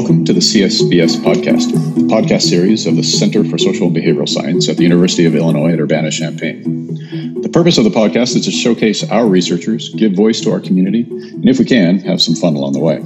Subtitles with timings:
[0.00, 4.26] Welcome to the CSBS podcast, the podcast series of the Center for Social and Behavioral
[4.26, 7.42] Science at the University of Illinois at Urbana Champaign.
[7.42, 11.02] The purpose of the podcast is to showcase our researchers, give voice to our community,
[11.02, 13.00] and if we can, have some fun along the way.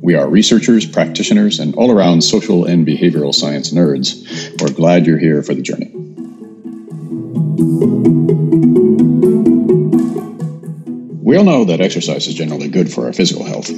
[0.00, 4.58] We are researchers, practitioners, and all around social and behavioral science nerds.
[4.62, 5.90] We're glad you're here for the journey.
[11.22, 13.68] We all know that exercise is generally good for our physical health,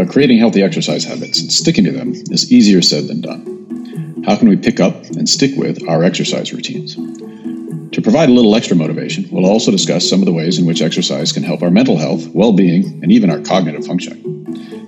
[0.00, 4.22] but creating healthy exercise habits and sticking to them is easier said than done.
[4.24, 6.94] How can we pick up and stick with our exercise routines?
[6.94, 10.80] To provide a little extra motivation, we'll also discuss some of the ways in which
[10.80, 14.24] exercise can help our mental health, well being, and even our cognitive functioning.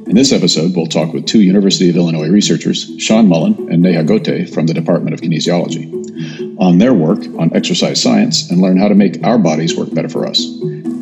[0.07, 4.05] In this episode, we'll talk with two University of Illinois researchers, Sean Mullen and Neha
[4.05, 8.89] Gothe from the Department of Kinesiology, on their work on exercise science and learn how
[8.89, 10.41] to make our bodies work better for us,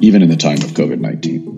[0.00, 1.49] even in the time of COVID 19.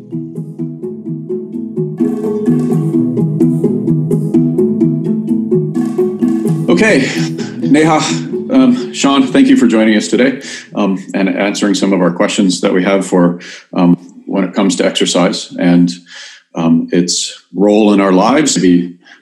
[6.73, 7.01] Okay,
[7.59, 7.99] Neha,
[8.51, 10.41] um, Sean, thank you for joining us today
[10.75, 13.41] um, and answering some of our questions that we have for
[13.75, 15.91] um, when it comes to exercise and
[16.55, 18.59] um, its role in our lives,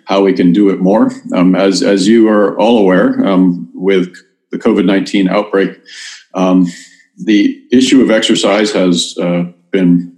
[0.05, 1.11] how we can do it more.
[1.34, 4.14] Um, as, as you are all aware, um, with
[4.53, 5.77] the COVID 19 outbreak,
[6.33, 10.17] the issue of exercise has uh, been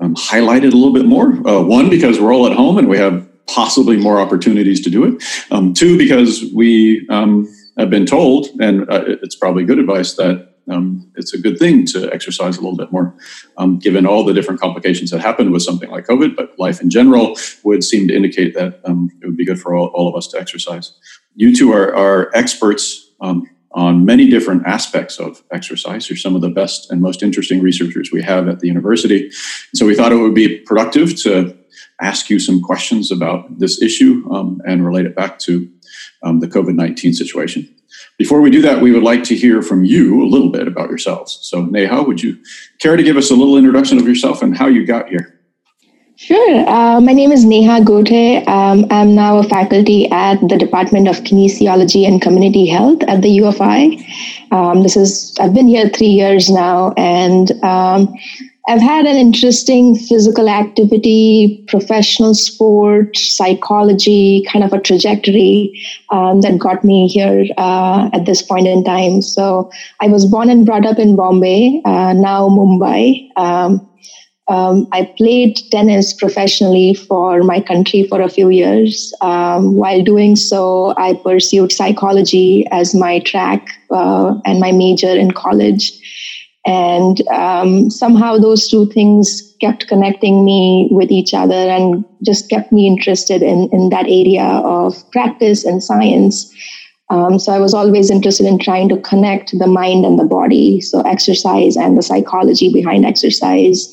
[0.00, 1.34] highlighted a little bit more.
[1.48, 5.04] Uh, one, because we're all at home and we have possibly more opportunities to do
[5.04, 5.22] it.
[5.50, 10.54] Um, two, because we um, have been told, and uh, it's probably good advice, that
[10.70, 13.14] um, it's a good thing to exercise a little bit more,
[13.56, 16.36] um, given all the different complications that happen with something like COVID.
[16.36, 19.74] But life in general would seem to indicate that um, it would be good for
[19.74, 20.92] all, all, of us to exercise.
[21.34, 26.08] You two are, are experts um, on many different aspects of exercise.
[26.08, 29.30] You're some of the best and most interesting researchers we have at the university.
[29.74, 31.56] So we thought it would be productive to
[32.00, 35.70] ask you some questions about this issue um, and relate it back to
[36.22, 37.74] um, the COVID 19 situation.
[38.16, 40.88] Before we do that, we would like to hear from you a little bit about
[40.88, 41.38] yourselves.
[41.42, 42.38] So, Neha, would you
[42.80, 45.37] care to give us a little introduction of yourself and how you got here?
[46.18, 46.68] Sure.
[46.68, 48.42] Uh, my name is Neha Gothe.
[48.48, 53.38] Um, I'm now a faculty at the Department of Kinesiology and Community Health at the
[53.38, 54.02] UFI.
[54.50, 58.12] Um, this is I've been here three years now, and um,
[58.66, 65.80] I've had an interesting physical activity, professional sport, psychology kind of a trajectory
[66.10, 69.22] um, that got me here uh, at this point in time.
[69.22, 73.30] So I was born and brought up in Bombay, uh, now Mumbai.
[74.48, 79.12] Um, I played tennis professionally for my country for a few years.
[79.20, 85.32] Um, while doing so, I pursued psychology as my track uh, and my major in
[85.32, 85.92] college.
[86.66, 92.72] And um, somehow those two things kept connecting me with each other and just kept
[92.72, 96.54] me interested in, in that area of practice and science.
[97.10, 100.80] Um, so I was always interested in trying to connect the mind and the body,
[100.80, 103.90] so exercise and the psychology behind exercise.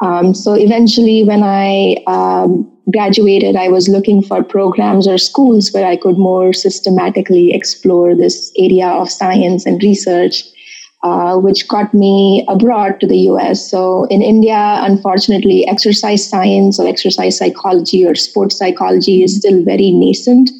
[0.00, 5.86] Um, so eventually, when I um, graduated, I was looking for programs or schools where
[5.86, 10.44] I could more systematically explore this area of science and research
[11.02, 13.70] uh, which got me abroad to the US.
[13.70, 19.92] So in India, unfortunately, exercise science or exercise psychology or sports psychology is still very
[19.92, 20.50] nascent.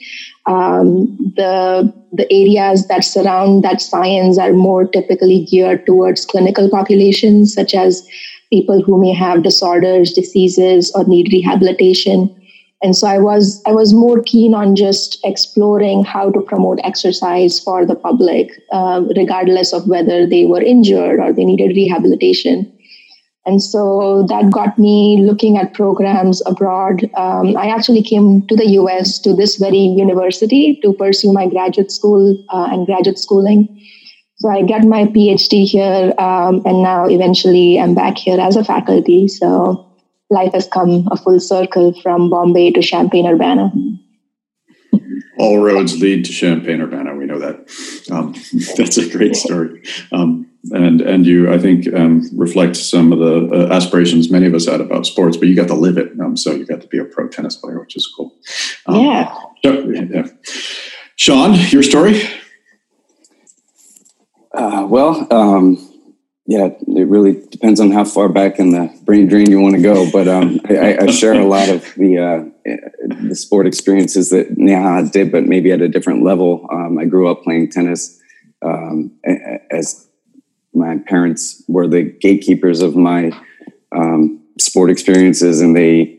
[0.47, 7.53] Um, the the areas that surround that science are more typically geared towards clinical populations,
[7.53, 8.07] such as
[8.51, 12.35] people who may have disorders, diseases, or need rehabilitation.
[12.81, 17.59] And so i was i was more keen on just exploring how to promote exercise
[17.59, 22.73] for the public uh, regardless of whether they were injured or they needed rehabilitation.
[23.47, 27.11] And so that got me looking at programs abroad.
[27.17, 31.91] Um, i actually came to the us to this very university to pursue my graduate
[31.91, 33.69] school uh, and graduate schooling
[34.39, 38.65] so i got my phd here um, and now eventually i'm back here as a
[38.65, 39.89] faculty so
[40.31, 43.73] life has come a full circle from Bombay to Champaign Urbana.
[45.39, 47.15] All roads lead to Champaign Urbana.
[47.15, 48.11] We know that.
[48.11, 48.35] Um,
[48.77, 49.83] that's a great story.
[50.13, 54.55] Um, and and you, I think, um, reflect some of the uh, aspirations many of
[54.55, 56.13] us had about sports, but you got to live it.
[56.21, 58.35] Um, so you got to be a pro tennis player, which is cool.
[58.87, 59.35] Um, yeah.
[59.65, 60.27] So, yeah.
[61.17, 62.21] Sean, your story?
[64.59, 65.77] Uh, well, um,
[66.47, 69.81] yeah, it really depends on how far back in the brain drain you want to
[69.81, 70.11] go.
[70.11, 72.71] But um, I, I, share a lot of the uh,
[73.29, 76.67] the sport experiences that Neha did, but maybe at a different level.
[76.73, 78.19] Um, I grew up playing tennis
[78.61, 79.13] um,
[79.71, 80.09] as
[80.75, 83.31] my parents were the gatekeepers of my
[83.95, 86.19] um, sport experiences, and they,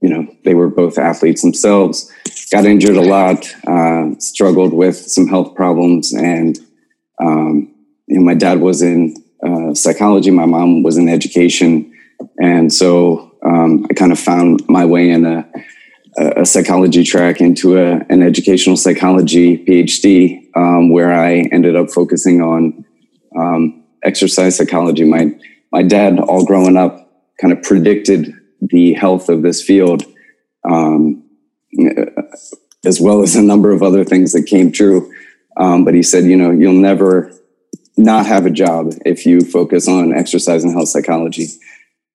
[0.00, 2.12] you know, they were both athletes themselves.
[2.50, 6.58] got injured a lot, uh, struggled with some health problems, and
[7.20, 7.74] um,
[8.06, 9.14] you know, my dad was in
[9.46, 11.92] uh, psychology, my mom was in education,
[12.40, 15.48] and so um, I kind of found my way in a,
[16.36, 22.40] a psychology track into a, an educational psychology PhD, um, where I ended up focusing
[22.40, 22.84] on
[23.36, 25.04] um, exercise psychology.
[25.04, 25.30] My
[25.70, 30.04] my dad, all growing up, kind of predicted the health of this field,
[30.68, 31.22] um,
[32.84, 35.12] as well as a number of other things that came true.
[35.58, 37.32] Um, but he said, you know, you'll never
[37.96, 41.48] not have a job if you focus on exercise and health psychology.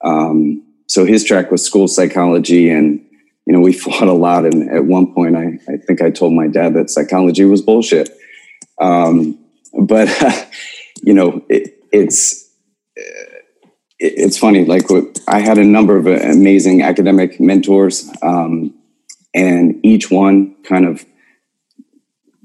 [0.04, 3.06] Um, so his track was school psychology, and
[3.46, 4.46] you know, we fought a lot.
[4.46, 8.10] And at one point, I, I think I told my dad that psychology was bullshit.
[8.80, 9.38] Um,
[9.78, 10.10] but
[11.04, 12.50] you know, it, it's
[14.00, 14.66] it's funny.
[14.66, 14.84] Like
[15.28, 18.74] I had a number of amazing academic mentors, um,
[19.34, 21.06] and each one kind of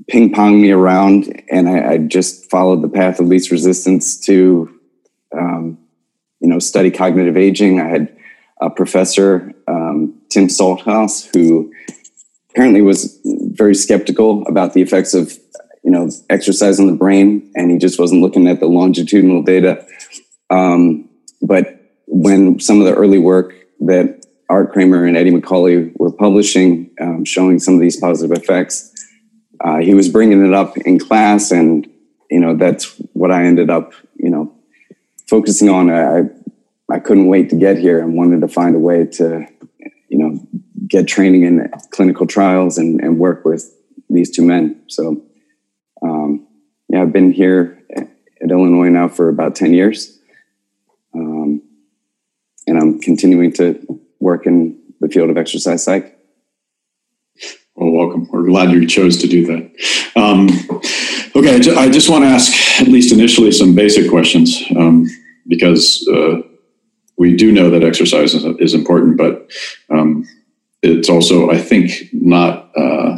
[0.09, 4.75] ping pong me around, and I, I, just followed the path of least resistance to,
[5.37, 5.79] um,
[6.41, 7.81] you know, study cognitive aging.
[7.81, 8.17] I had
[8.61, 11.73] a professor, um, Tim Salthouse, who
[12.51, 15.39] apparently was very skeptical about the effects of,
[15.85, 19.87] you know, exercise on the brain, and he just wasn't looking at the longitudinal data.
[20.49, 21.09] Um,
[21.43, 26.91] but when some of the early work that Art Kramer and Eddie McAuley were publishing,
[27.01, 28.95] um, showing some of these positive effects,
[29.61, 31.87] uh, he was bringing it up in class, and
[32.31, 34.55] you know that's what I ended up, you know,
[35.29, 35.91] focusing on.
[35.91, 36.29] I
[36.91, 39.47] I couldn't wait to get here and wanted to find a way to,
[40.09, 40.41] you know,
[40.87, 43.71] get training in clinical trials and, and work with
[44.09, 44.83] these two men.
[44.87, 45.23] So,
[46.01, 46.47] um,
[46.89, 48.09] yeah, I've been here at
[48.51, 50.19] Illinois now for about ten years
[51.15, 51.63] um,
[52.67, 56.18] and I'm continuing to work in the field of exercise psych.
[57.79, 58.29] Well, welcome.
[58.33, 60.11] We're glad you chose to do that.
[60.17, 60.49] Um,
[61.37, 65.07] okay, I just want to ask, at least initially, some basic questions um,
[65.47, 66.43] because uh,
[67.19, 69.49] we do know that exercise is, is important, but
[69.91, 70.27] um,
[70.83, 73.17] it's also, I think, not uh,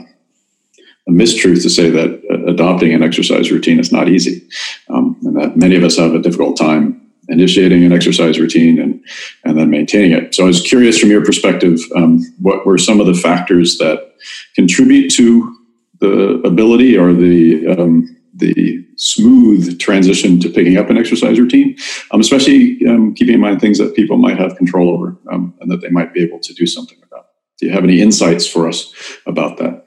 [1.08, 4.46] a mistruth to say that adopting an exercise routine is not easy,
[4.90, 9.02] um, and that many of us have a difficult time initiating an exercise routine and
[9.44, 10.34] and then maintaining it.
[10.34, 14.14] So I was curious from your perspective, um, what were some of the factors that
[14.54, 15.56] contribute to
[16.00, 21.76] the ability or the um, the smooth transition to picking up an exercise routine,
[22.10, 25.70] um, especially um, keeping in mind things that people might have control over um, and
[25.70, 27.26] that they might be able to do something about.
[27.58, 28.92] Do you have any insights for us
[29.26, 29.84] about that?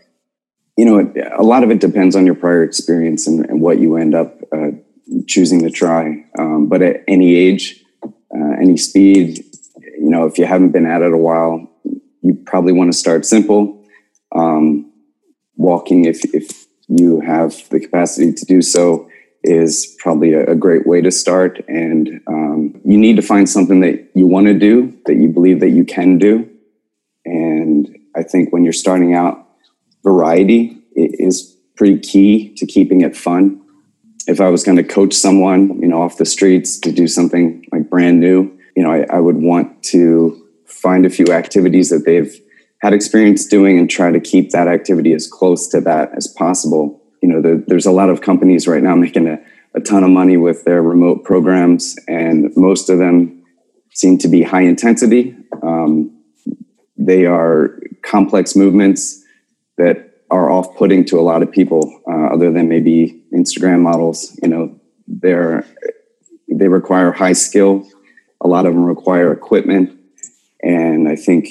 [0.77, 3.95] You know, a lot of it depends on your prior experience and, and what you
[3.95, 4.71] end up uh,
[5.27, 6.25] choosing to try.
[6.37, 9.43] Um, but at any age, uh, any speed,
[9.99, 11.69] you know, if you haven't been at it a while,
[12.21, 13.85] you probably want to start simple.
[14.35, 14.91] Um,
[15.55, 19.09] walking, if if you have the capacity to do so,
[19.43, 21.63] is probably a, a great way to start.
[21.67, 25.59] And um, you need to find something that you want to do, that you believe
[25.59, 26.49] that you can do.
[27.25, 29.47] And I think when you're starting out,
[30.03, 33.62] variety is pretty key to keeping it fun
[34.27, 37.65] if I was going to coach someone, you know, off the streets to do something
[37.71, 42.05] like brand new, you know, I, I would want to find a few activities that
[42.05, 42.33] they've
[42.81, 47.01] had experience doing and try to keep that activity as close to that as possible.
[47.21, 49.39] You know, there, there's a lot of companies right now making a,
[49.73, 53.43] a ton of money with their remote programs, and most of them
[53.91, 55.35] seem to be high intensity.
[55.61, 56.11] Um,
[56.97, 59.23] they are complex movements
[59.77, 64.37] that are off-putting to a lot of people, uh, other than maybe Instagram models.
[64.41, 65.63] You know, they're
[66.49, 67.87] they require high skill.
[68.41, 69.95] A lot of them require equipment,
[70.61, 71.47] and I think,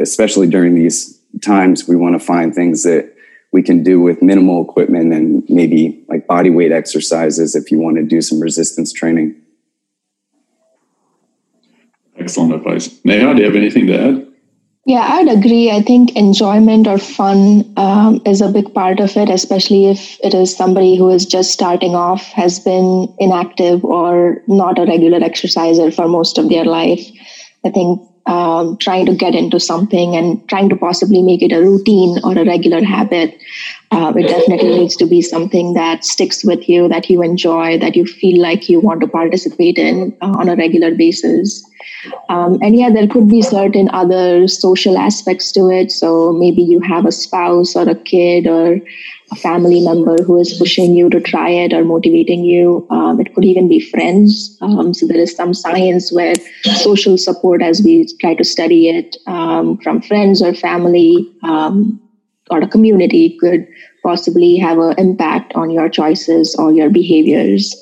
[0.00, 3.12] especially during these times, we want to find things that
[3.50, 7.96] we can do with minimal equipment and maybe like body weight exercises if you want
[7.96, 9.34] to do some resistance training.
[12.16, 13.00] Excellent advice.
[13.04, 14.31] Neha, do you have anything to add?
[14.84, 15.70] Yeah, I'd agree.
[15.70, 20.34] I think enjoyment or fun um, is a big part of it, especially if it
[20.34, 25.92] is somebody who is just starting off, has been inactive or not a regular exerciser
[25.92, 27.00] for most of their life.
[27.64, 31.60] I think um, trying to get into something and trying to possibly make it a
[31.60, 33.38] routine or a regular habit
[33.92, 37.94] Uh, it definitely needs to be something that sticks with you, that you enjoy, that
[37.94, 41.62] you feel like you want to participate in uh, on a regular basis.
[42.30, 45.92] Um, and yeah, there could be certain other social aspects to it.
[45.92, 48.80] So maybe you have a spouse or a kid or
[49.32, 52.86] a family member who is pushing you to try it or motivating you.
[52.90, 54.56] Um, it could even be friends.
[54.60, 56.34] Um, so there is some science where
[56.76, 62.00] social support, as we try to study it um, from friends or family um,
[62.50, 63.66] or a community, could
[64.02, 67.74] possibly have an impact on your choices or your behaviors.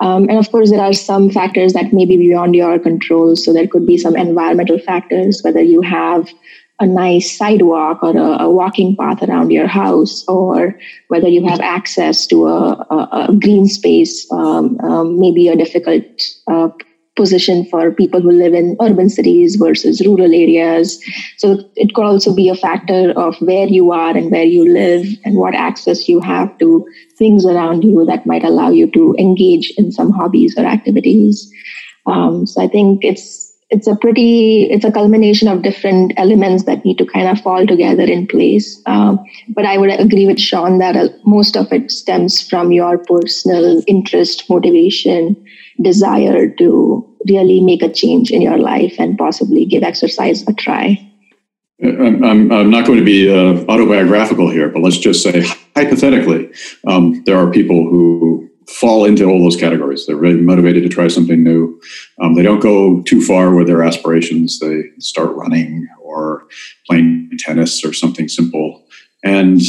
[0.00, 3.36] Um, and of course, there are some factors that may be beyond your control.
[3.36, 6.28] So there could be some environmental factors, whether you have
[6.80, 10.78] a nice sidewalk or a, a, walking path around your house, or
[11.08, 16.04] whether you have access to a, a, a green space, um, um, maybe a difficult
[16.48, 16.68] uh,
[17.16, 21.00] position for people who live in urban cities versus rural areas.
[21.36, 25.06] So it could also be a factor of where you are and where you live
[25.24, 26.84] and what access you have to
[27.16, 31.50] things around you that might allow you to engage in some hobbies or activities.
[32.06, 36.84] Um, so I think it's it's a pretty it's a culmination of different elements that
[36.84, 38.80] need to kind of fall together in place.
[38.86, 42.98] Um, but i would agree with sean that uh, most of it stems from your
[42.98, 45.36] personal interest motivation
[45.82, 51.10] desire to really make a change in your life and possibly give exercise a try.
[51.82, 55.44] I'm, I'm not going to be uh, autobiographical here, but let's just say
[55.74, 56.52] hypothetically,
[56.86, 60.06] um, there are people who fall into all those categories.
[60.06, 61.80] They're really motivated to try something new.
[62.20, 64.58] Um, they don't go too far with their aspirations.
[64.58, 66.46] They start running or
[66.86, 68.86] playing tennis or something simple.
[69.22, 69.60] And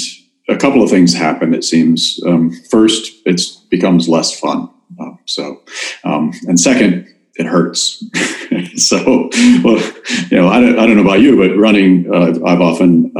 [0.48, 2.20] a couple of things happen, it seems.
[2.26, 4.70] Um, first, it becomes less fun.
[5.00, 5.62] Uh, so,
[6.04, 8.04] um, and second, it hurts.
[8.76, 9.30] so,
[9.64, 9.94] well,
[10.30, 13.12] you know, I don't, I don't know about you, but running, uh, I've often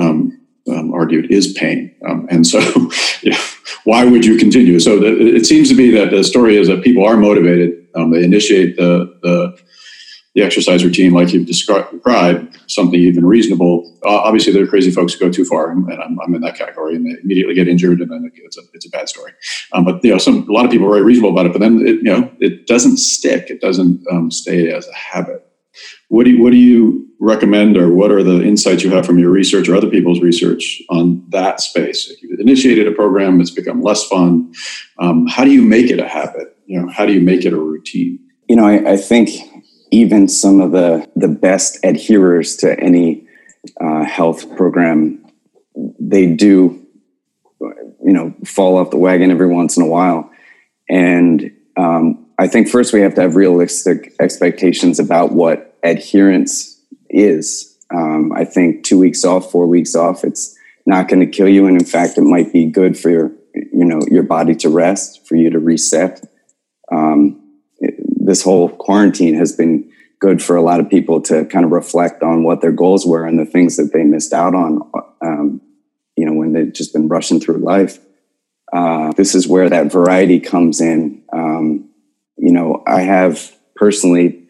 [0.68, 1.94] um, argued, is pain.
[2.08, 2.60] Um, and so,
[3.24, 3.40] yeah,
[3.84, 4.80] why would you continue?
[4.80, 7.88] So the, it seems to be that the story is that people are motivated.
[7.96, 9.58] Um, they initiate the, the,
[10.36, 13.98] the exercise routine like you've described, something even reasonable.
[14.06, 16.58] Uh, obviously, there are crazy folks who go too far, and I'm, I'm, in that
[16.58, 19.32] category, and they immediately get injured, and then it's a it's a bad story.
[19.72, 21.62] Um, but you know, some a lot of people are very reasonable about it, but
[21.62, 23.50] then it, you know it doesn't stick.
[23.50, 25.45] It doesn't um, stay as a habit.
[26.10, 29.18] What do you, what do you recommend, or what are the insights you have from
[29.18, 32.10] your research or other people's research on that space?
[32.10, 34.54] If you've initiated a program, it's become less fun.
[35.00, 36.58] Um, how do you make it a habit?
[36.66, 38.20] You know, how do you make it a routine?
[38.48, 39.30] You know, I, I think
[39.92, 43.26] even some of the the best adherers to any
[43.82, 45.26] uh, health program,
[46.00, 46.86] they do,
[47.62, 50.30] you know, fall off the wagon every once in a while,
[50.90, 57.78] and um, I think first we have to have realistic expectations about what adherence is.
[57.94, 61.68] Um, I think two weeks off, four weeks off, it's not going to kill you,
[61.68, 65.28] and in fact, it might be good for your, you know, your body to rest,
[65.28, 66.24] for you to reset.
[66.92, 67.42] Um,
[67.80, 72.24] this whole quarantine has been good for a lot of people to kind of reflect
[72.24, 74.82] on what their goals were and the things that they missed out on.
[75.22, 75.62] Um,
[76.16, 78.00] you know, when they've just been rushing through life.
[78.74, 81.24] Uh, this is where that variety comes in.
[81.32, 81.90] Um,
[82.38, 84.45] you know, I have personally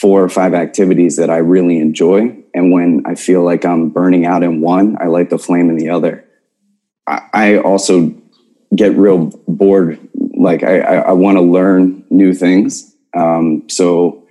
[0.00, 2.36] four or five activities that I really enjoy.
[2.54, 5.76] And when I feel like I'm burning out in one, I light the flame in
[5.76, 6.24] the other.
[7.06, 8.14] I, I also
[8.74, 9.98] get real bored.
[10.14, 12.94] Like I, I, I want to learn new things.
[13.16, 14.28] Um, so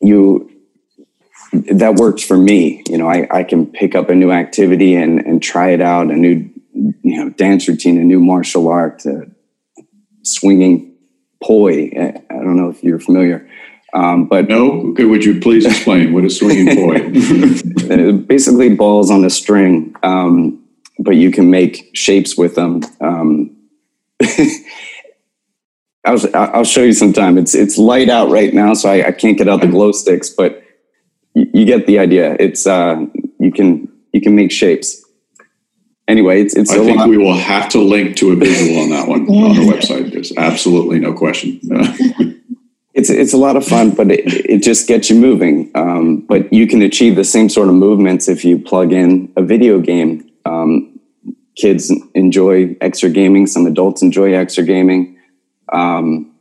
[0.00, 0.50] you,
[1.52, 2.82] that works for me.
[2.88, 6.10] You know, I, I can pick up a new activity and, and try it out,
[6.10, 9.26] a new, you know, dance routine, a new martial art, uh,
[10.22, 10.96] swinging
[11.44, 11.90] poi.
[12.30, 13.46] I don't know if you're familiar.
[13.94, 17.10] Um, but no, okay, would you please explain what is swinging poi?
[18.26, 20.62] basically, balls on a string, um,
[20.98, 22.82] but you can make shapes with them.
[23.00, 23.54] Um,
[26.04, 27.36] I'll, I'll show you sometime.
[27.36, 30.30] It's it's light out right now, so I, I can't get out the glow sticks,
[30.30, 30.62] but
[31.34, 32.34] you, you get the idea.
[32.40, 33.04] It's uh,
[33.38, 35.02] you can you can make shapes
[36.08, 37.08] anyway, it's, it's I think lot.
[37.08, 40.12] we will have to link to a visual on that one on our website.
[40.12, 41.60] There's absolutely no question.
[43.02, 45.72] It's it's a lot of fun, but it, it just gets you moving.
[45.74, 49.42] Um, but you can achieve the same sort of movements if you plug in a
[49.42, 50.30] video game.
[50.44, 51.00] Um,
[51.56, 53.48] kids enjoy exergaming.
[53.48, 55.16] Some adults enjoy exergaming.
[55.72, 56.32] Um,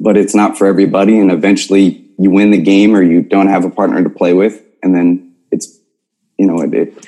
[0.00, 1.16] but it's not for everybody.
[1.16, 4.60] And eventually you win the game or you don't have a partner to play with.
[4.82, 5.78] And then it's,
[6.38, 7.06] you know, it, it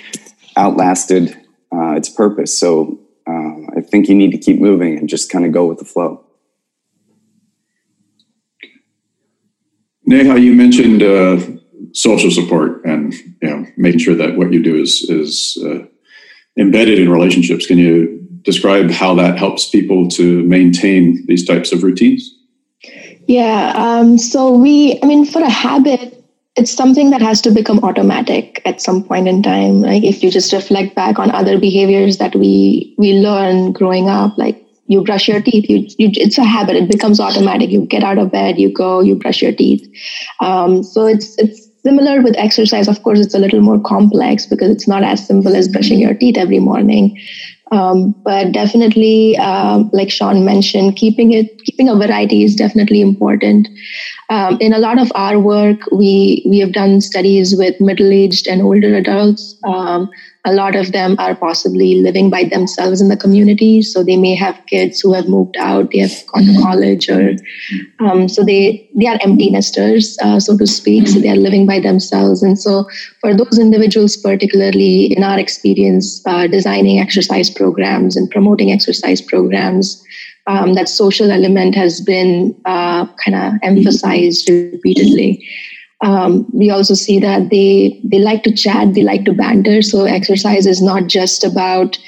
[0.57, 1.37] outlasted
[1.73, 2.57] uh, its purpose.
[2.57, 5.81] So uh, I think you need to keep moving and just kind of go with
[5.81, 6.24] the flow.
[10.07, 11.39] Neha, you mentioned uh,
[11.93, 15.85] social support and you know making sure that what you do is is uh,
[16.59, 17.67] embedded in relationships.
[17.67, 22.31] Can you describe how that helps people to maintain these types of routines?
[23.27, 23.73] Yeah.
[23.75, 26.23] Um, so we, I mean, for a habit,
[26.57, 29.81] it's something that has to become automatic at some point in time.
[29.81, 34.37] Like if you just reflect back on other behaviors that we we learn growing up,
[34.39, 36.76] like you brush your teeth, you, you it's a habit.
[36.76, 37.71] It becomes automatic.
[37.71, 39.87] You get out of bed, you go, you brush your teeth.
[40.41, 42.88] Um, so it's it's similar with exercise.
[42.88, 46.14] Of course, it's a little more complex because it's not as simple as brushing your
[46.14, 47.17] teeth every morning.
[47.75, 53.69] Um, but definitely, um, like Sean mentioned, keeping it keeping a variety is definitely important.
[54.31, 58.47] Um, in a lot of our work, we we have done studies with middle aged
[58.47, 59.59] and older adults.
[59.66, 60.09] Um,
[60.47, 64.35] a lot of them are possibly living by themselves in the community, so they may
[64.35, 67.33] have kids who have moved out, they have gone to college, or
[68.00, 71.09] um, so they they are empty nesters, uh, so to speak.
[71.09, 72.87] So they are living by themselves, and so
[73.25, 80.04] for those individuals, particularly in our experience, uh, designing exercise programs and promoting exercise programs
[80.47, 85.43] um, that social element has been uh, kind of emphasized repeatedly.
[86.02, 89.81] Um, we also see that they they like to chat, they like to banter.
[89.81, 91.99] So exercise is not just about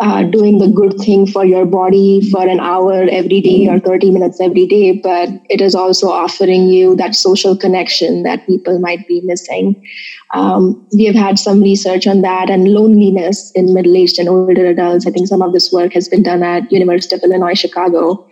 [0.00, 4.10] uh, doing the good thing for your body for an hour every day or 30
[4.10, 9.06] minutes every day, but it is also offering you that social connection that people might
[9.06, 9.86] be missing.
[10.32, 14.66] Um, we have had some research on that and loneliness in middle aged and older
[14.66, 15.06] adults.
[15.06, 18.26] I think some of this work has been done at University of Illinois Chicago.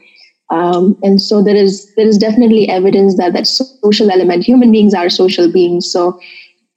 [0.50, 4.44] Um, and so there is there is definitely evidence that that social element.
[4.44, 6.18] Human beings are social beings, so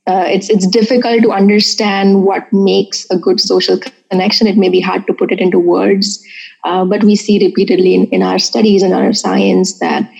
[0.07, 3.79] uh, it's it's difficult to understand what makes a good social
[4.11, 4.47] connection.
[4.47, 6.23] It may be hard to put it into words,
[6.63, 10.11] uh, but we see repeatedly in, in our studies and our science that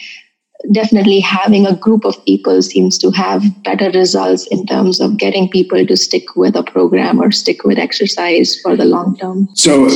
[0.72, 5.50] definitely having a group of people seems to have better results in terms of getting
[5.50, 9.50] people to stick with a program or stick with exercise for the long term.
[9.56, 9.88] So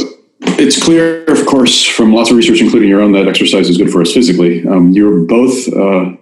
[0.42, 3.92] it's clear, of course, from lots of research, including your own, that exercise is good
[3.92, 4.68] for us physically.
[4.68, 6.16] Um, you're both uh,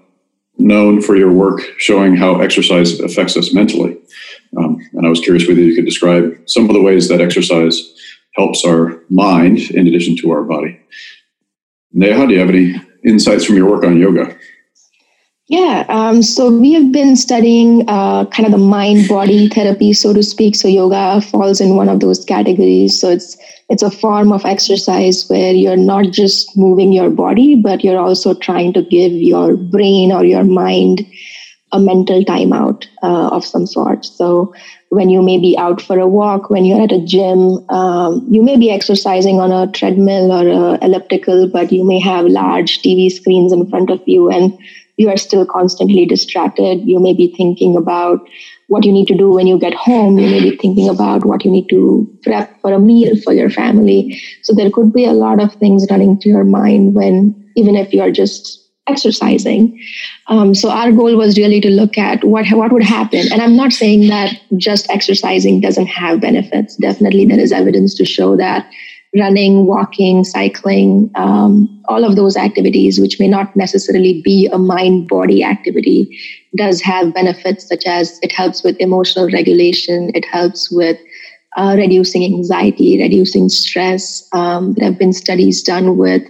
[0.57, 3.97] known for your work showing how exercise affects us mentally.
[4.57, 7.81] Um, and I was curious whether you could describe some of the ways that exercise
[8.35, 10.79] helps our mind in addition to our body.
[11.91, 14.35] Neha, do you have any insights from your work on yoga?
[15.47, 20.13] Yeah, um, so we have been studying uh, kind of the mind body therapy, so
[20.13, 20.55] to speak.
[20.55, 22.99] So yoga falls in one of those categories.
[22.99, 23.37] So it's
[23.69, 28.33] it's a form of exercise where you're not just moving your body, but you're also
[28.33, 31.05] trying to give your brain or your mind
[31.73, 34.05] a mental timeout uh, of some sort.
[34.05, 34.53] So
[34.89, 38.43] when you may be out for a walk, when you're at a gym, um, you
[38.43, 43.11] may be exercising on a treadmill or a elliptical, but you may have large TV
[43.11, 44.53] screens in front of you and
[44.97, 46.81] you are still constantly distracted.
[46.83, 48.19] You may be thinking about
[48.67, 50.19] what you need to do when you get home.
[50.19, 53.49] You may be thinking about what you need to prep for a meal for your
[53.49, 54.19] family.
[54.43, 57.91] So there could be a lot of things running through your mind when, even if
[57.93, 59.79] you're just exercising.
[60.27, 63.31] Um, so our goal was really to look at what what would happen.
[63.31, 66.75] And I'm not saying that just exercising doesn't have benefits.
[66.75, 68.69] Definitely, there is evidence to show that
[69.15, 75.07] running, walking, cycling, um, all of those activities, which may not necessarily be a mind
[75.07, 76.19] body activity,
[76.55, 80.97] does have benefits such as it helps with emotional regulation, it helps with
[81.55, 84.27] uh, reducing anxiety, reducing stress.
[84.31, 86.23] Um, there have been studies done with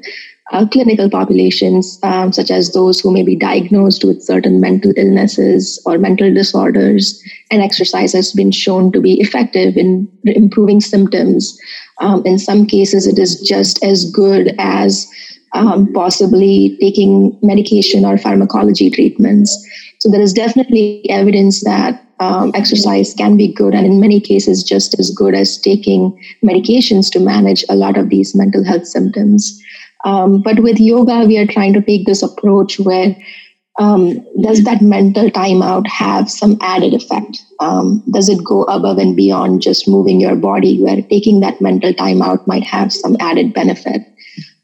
[0.51, 5.81] uh, clinical populations, um, such as those who may be diagnosed with certain mental illnesses
[5.85, 11.57] or mental disorders, and exercise has been shown to be effective in improving symptoms.
[12.01, 15.07] Um, in some cases, it is just as good as
[15.53, 19.55] um, possibly taking medication or pharmacology treatments.
[19.99, 24.63] So there is definitely evidence that um, exercise can be good, and in many cases,
[24.63, 29.62] just as good as taking medications to manage a lot of these mental health symptoms.
[30.03, 33.15] Um, but with yoga, we are trying to take this approach where
[33.79, 37.41] um, does that mental timeout have some added effect?
[37.59, 41.93] Um, does it go above and beyond just moving your body, where taking that mental
[41.93, 44.01] timeout might have some added benefit?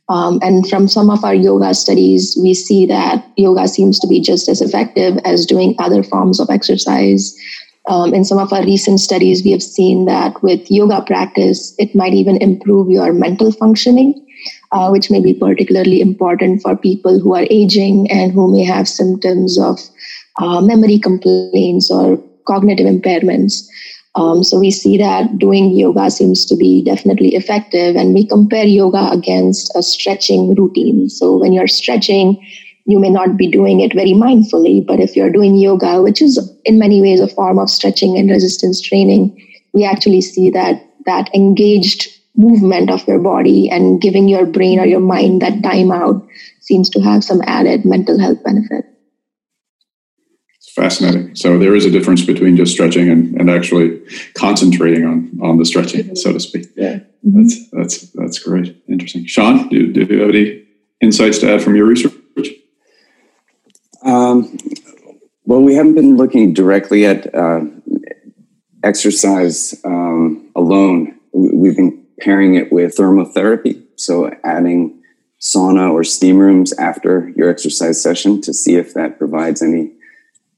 [0.09, 4.19] Um, and from some of our yoga studies, we see that yoga seems to be
[4.19, 7.35] just as effective as doing other forms of exercise.
[7.87, 11.95] Um, in some of our recent studies, we have seen that with yoga practice, it
[11.95, 14.13] might even improve your mental functioning
[14.71, 18.87] uh, which may be particularly important for people who are aging and who may have
[18.87, 19.79] symptoms of
[20.41, 23.65] uh, memory complaints or cognitive impairments.
[24.15, 28.65] Um, so we see that doing yoga seems to be definitely effective, and we compare
[28.65, 31.09] yoga against a stretching routine.
[31.09, 32.43] So when you're stretching,
[32.85, 36.39] you may not be doing it very mindfully, but if you're doing yoga, which is
[36.65, 41.33] in many ways a form of stretching and resistance training, we actually see that that
[41.35, 46.25] engaged movement of your body and giving your brain or your mind that time out
[46.59, 48.85] seems to have some added mental health benefit.
[50.55, 51.35] It's fascinating.
[51.35, 54.01] So there is a difference between just stretching and, and actually
[54.35, 56.67] concentrating on on the stretching, so to speak.
[56.75, 56.99] Yeah.
[57.25, 57.41] Mm-hmm.
[57.41, 58.81] That's that's that's great.
[58.87, 59.25] Interesting.
[59.25, 60.65] Sean, do, do you have any
[61.01, 62.13] insights to add from your research?
[64.01, 64.57] Um,
[65.45, 67.61] well, we haven't been looking directly at uh,
[68.83, 71.19] exercise um, alone.
[71.33, 75.01] We've been pairing it with thermotherapy, so adding
[75.39, 79.91] sauna or steam rooms after your exercise session to see if that provides any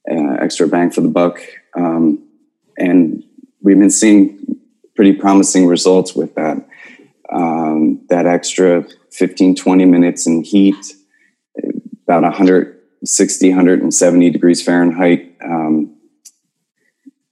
[0.09, 1.39] uh, extra bang for the buck.
[1.75, 2.27] Um,
[2.77, 3.23] and
[3.61, 4.39] we've been seeing
[4.95, 6.67] pretty promising results with that.
[7.31, 10.75] Um, that extra 15, 20 minutes in heat,
[12.03, 15.33] about 160, 170 degrees Fahrenheit.
[15.43, 15.95] Um,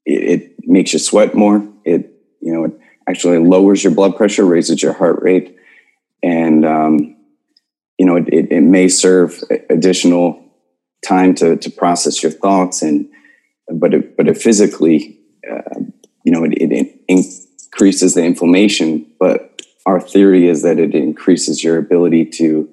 [0.05, 1.67] it, it, makes you sweat more.
[1.83, 5.57] It, you know, it actually lowers your blood pressure, raises your heart rate,
[6.21, 7.15] and um,
[7.97, 10.43] you know, it, it, it, may serve additional
[11.05, 13.09] time to to process your thoughts, and
[13.71, 15.19] but it, but it physically,
[15.49, 15.79] uh,
[16.23, 19.05] you know, it, it increases the inflammation.
[19.19, 22.69] But our theory is that it increases your ability to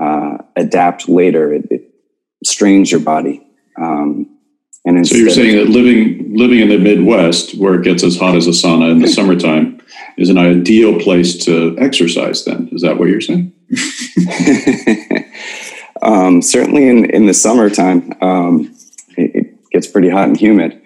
[0.00, 1.52] uh, adapt later.
[1.52, 1.90] It, it,
[2.44, 3.42] strains your body.
[3.80, 4.28] Um,
[4.84, 8.36] and so you're saying that living living in the Midwest, where it gets as hot
[8.36, 9.73] as a sauna in the summertime,
[10.16, 12.44] is an ideal place to exercise.
[12.44, 13.52] Then is that what you're saying?
[16.02, 18.74] um, certainly, in in the summertime, um,
[19.16, 20.80] it, it, gets pretty hot and humid.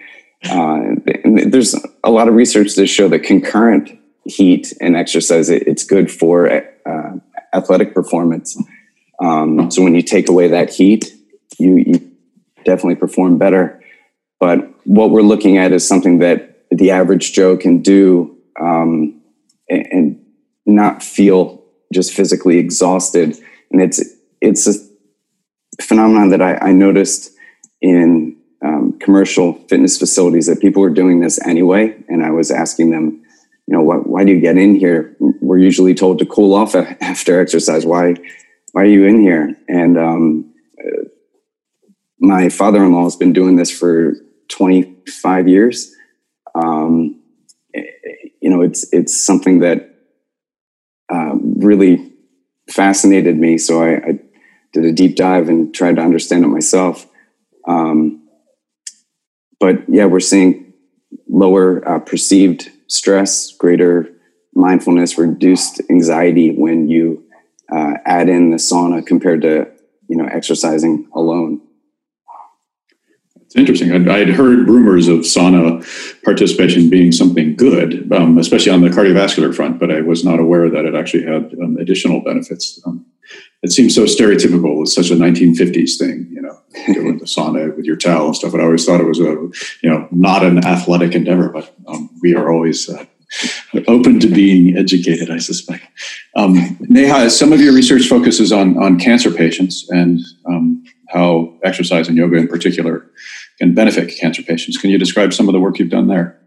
[0.51, 5.67] Uh, and there's a lot of research to show that concurrent heat and exercise it,
[5.67, 7.13] it's good for uh,
[7.53, 8.57] athletic performance.
[9.21, 11.13] Um, so when you take away that heat,
[11.59, 12.13] you, you
[12.65, 13.83] definitely perform better.
[14.39, 19.21] But what we're looking at is something that the average Joe can do um,
[19.69, 20.25] and, and,
[20.67, 23.35] not feel just physically exhausted.
[23.71, 24.05] And it's
[24.43, 24.75] it's a
[25.83, 27.31] phenomenon that I, I noticed
[27.81, 31.97] in um, commercial fitness facilities that people were doing this anyway.
[32.09, 33.23] And I was asking them,
[33.67, 35.17] you know, why, why do you get in here?
[35.21, 37.87] We're usually told to cool off after exercise.
[37.87, 38.17] Why
[38.73, 39.57] why are you in here?
[39.69, 40.55] And um,
[42.21, 44.15] my father-in-law has been doing this for
[44.49, 45.95] 25 years.
[46.55, 47.21] Um,
[48.49, 49.91] you know, it's it's something that
[51.13, 52.15] um, really
[52.71, 53.59] fascinated me.
[53.59, 54.19] So I, I,
[54.73, 57.07] did a deep dive and tried to understand it myself.
[57.67, 58.27] Um,
[59.61, 60.73] but yeah, we're seeing
[61.29, 64.09] lower uh, perceived stress, greater
[64.55, 67.25] mindfulness, reduced anxiety when you
[67.71, 69.67] uh, add in the sauna compared to
[70.09, 71.61] you know exercising alone.
[73.49, 73.93] It's interesting.
[73.93, 75.83] I'd, I'd, heard rumors of sauna
[76.23, 80.69] participation being something good, um, especially on the cardiovascular front, but I was not aware
[80.69, 82.79] that it actually had um, additional benefits.
[82.85, 83.07] Um,
[83.63, 84.83] it seems so stereotypical.
[84.83, 86.61] It's such a 1950s thing, you know,
[86.93, 88.53] going to sauna with your towel and stuff.
[88.53, 89.25] But I always thought it was a,
[89.83, 93.07] you know, not an athletic endeavor, but um, we are always uh,
[93.89, 95.85] open to being educated, I suspect.
[96.37, 102.09] Um, Neha, some of your research focuses on on cancer patients and um, how exercise
[102.09, 103.07] and yoga in particular
[103.59, 104.79] can benefit cancer patients.
[104.79, 106.39] Can you describe some of the work you've done there?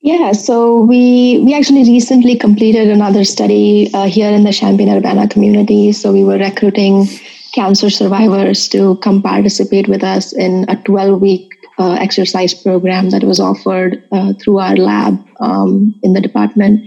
[0.00, 5.28] Yeah, so we we actually recently completed another study uh, here in the Champaign Urbana
[5.28, 5.92] community.
[5.92, 7.06] So we were recruiting
[7.54, 13.24] cancer survivors to come participate with us in a 12 week uh, exercise program that
[13.24, 16.86] was offered uh, through our lab um, in the department.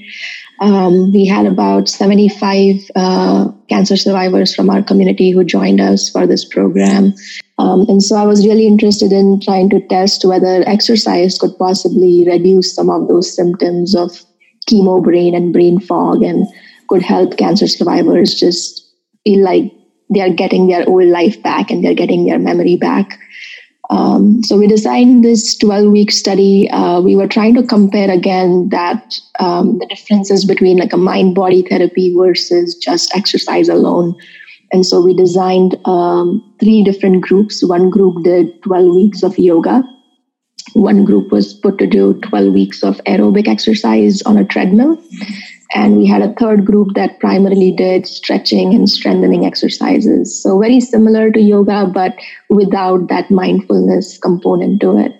[0.62, 6.26] Um, we had about 75 uh, cancer survivors from our community who joined us for
[6.26, 7.14] this program.
[7.58, 12.26] Um, and so I was really interested in trying to test whether exercise could possibly
[12.28, 14.12] reduce some of those symptoms of
[14.70, 16.48] chemo brain and brain fog and
[16.88, 18.86] could help cancer survivors just
[19.24, 19.72] feel like
[20.14, 23.20] they are getting their old life back and they're getting their memory back.
[23.90, 26.70] Um, so we designed this 12 week study.
[26.70, 31.36] Uh, we were trying to compare again that um, the differences between like a mind
[31.36, 34.16] body therapy versus just exercise alone.
[34.72, 37.64] And so we designed um, three different groups.
[37.64, 39.84] One group did 12 weeks of yoga.
[40.74, 45.02] One group was put to do 12 weeks of aerobic exercise on a treadmill.
[45.74, 50.42] And we had a third group that primarily did stretching and strengthening exercises.
[50.42, 52.16] So, very similar to yoga, but
[52.50, 55.14] without that mindfulness component to it.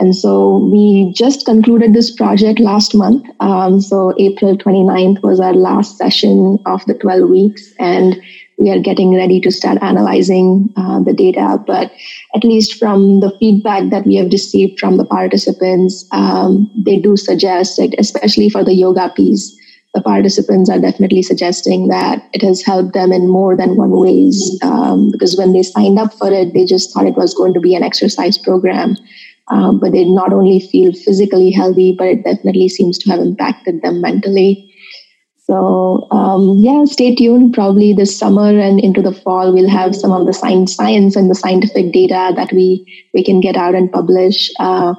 [0.00, 3.26] And so we just concluded this project last month.
[3.40, 7.74] Um, so April 29th was our last session of the 12 weeks.
[7.78, 8.18] And
[8.60, 11.62] we are getting ready to start analyzing uh, the data.
[11.66, 11.92] But
[12.34, 17.16] at least from the feedback that we have received from the participants, um, they do
[17.16, 19.54] suggest especially for the yoga piece,
[19.94, 24.58] the participants are definitely suggesting that it has helped them in more than one ways.
[24.62, 27.60] Um, because when they signed up for it, they just thought it was going to
[27.60, 28.96] be an exercise program.
[29.48, 33.82] Um, but they not only feel physically healthy, but it definitely seems to have impacted
[33.82, 34.72] them mentally.
[35.38, 37.52] So um, yeah, stay tuned.
[37.54, 41.28] Probably this summer and into the fall, we'll have some of the science, science and
[41.28, 44.52] the scientific data that we we can get out and publish.
[44.60, 44.94] Uh,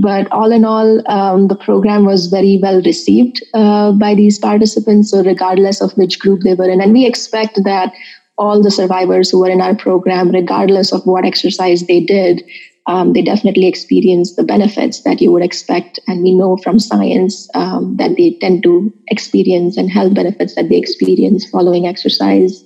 [0.00, 5.10] but all in all, um, the program was very well received uh, by these participants.
[5.10, 7.92] So regardless of which group they were in, and we expect that
[8.36, 12.42] all the survivors who were in our program, regardless of what exercise they did,
[12.86, 16.00] um, they definitely experience the benefits that you would expect.
[16.06, 20.68] And we know from science um, that they tend to experience and health benefits that
[20.70, 22.64] they experience following exercise.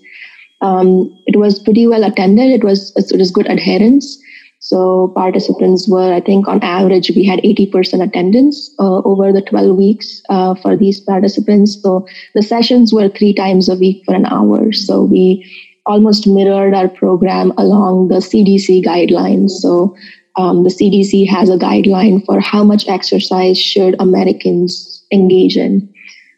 [0.61, 2.51] Um, it was pretty well attended.
[2.51, 4.17] It was it was good adherence.
[4.65, 9.77] So participants were, I think, on average, we had 80% attendance uh, over the 12
[9.77, 11.83] weeks uh, for these participants.
[11.83, 14.71] So the sessions were three times a week for an hour.
[14.73, 15.45] So we
[15.85, 19.51] almost mirrored our program along the CDC guidelines.
[19.51, 19.97] So
[20.37, 25.93] um, the CDC has a guideline for how much exercise should Americans engage in.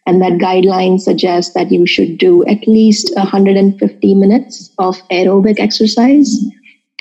[0.07, 6.43] And that guideline suggests that you should do at least 150 minutes of aerobic exercise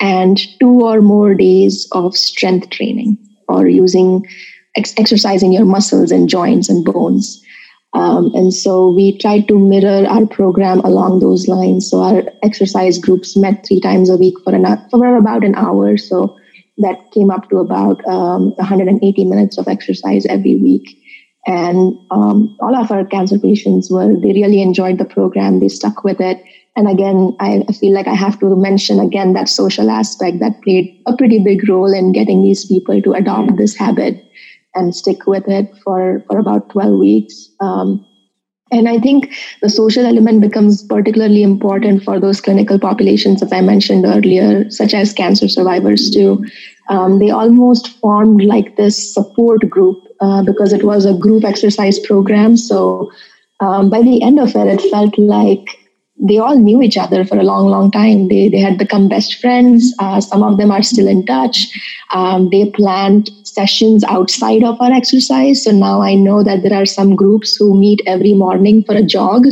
[0.00, 4.26] and two or more days of strength training or using
[4.76, 7.40] ex- exercising your muscles and joints and bones.
[7.94, 11.88] Um, and so we tried to mirror our program along those lines.
[11.88, 15.96] So our exercise groups met three times a week for, an, for about an hour.
[15.96, 16.36] So
[16.78, 20.98] that came up to about um, 180 minutes of exercise every week.
[21.46, 25.60] And um, all of our cancer patients were, they really enjoyed the program.
[25.60, 26.42] They stuck with it.
[26.76, 31.00] And again, I feel like I have to mention again that social aspect that played
[31.06, 34.24] a pretty big role in getting these people to adopt this habit
[34.74, 37.48] and stick with it for, for about 12 weeks.
[37.60, 38.04] Um,
[38.72, 39.32] and I think
[39.62, 44.94] the social element becomes particularly important for those clinical populations, as I mentioned earlier, such
[44.94, 46.44] as cancer survivors, too.
[46.88, 52.00] Um, they almost formed like this support group uh, because it was a group exercise
[52.00, 52.56] program.
[52.56, 53.12] So
[53.60, 55.78] um, by the end of it, it felt like
[56.16, 58.28] they all knew each other for a long, long time.
[58.28, 59.92] They, they had become best friends.
[59.98, 61.68] Uh, some of them are still in touch.
[62.12, 65.64] Um, they planned sessions outside of our exercise.
[65.64, 69.02] So now I know that there are some groups who meet every morning for a
[69.02, 69.46] jog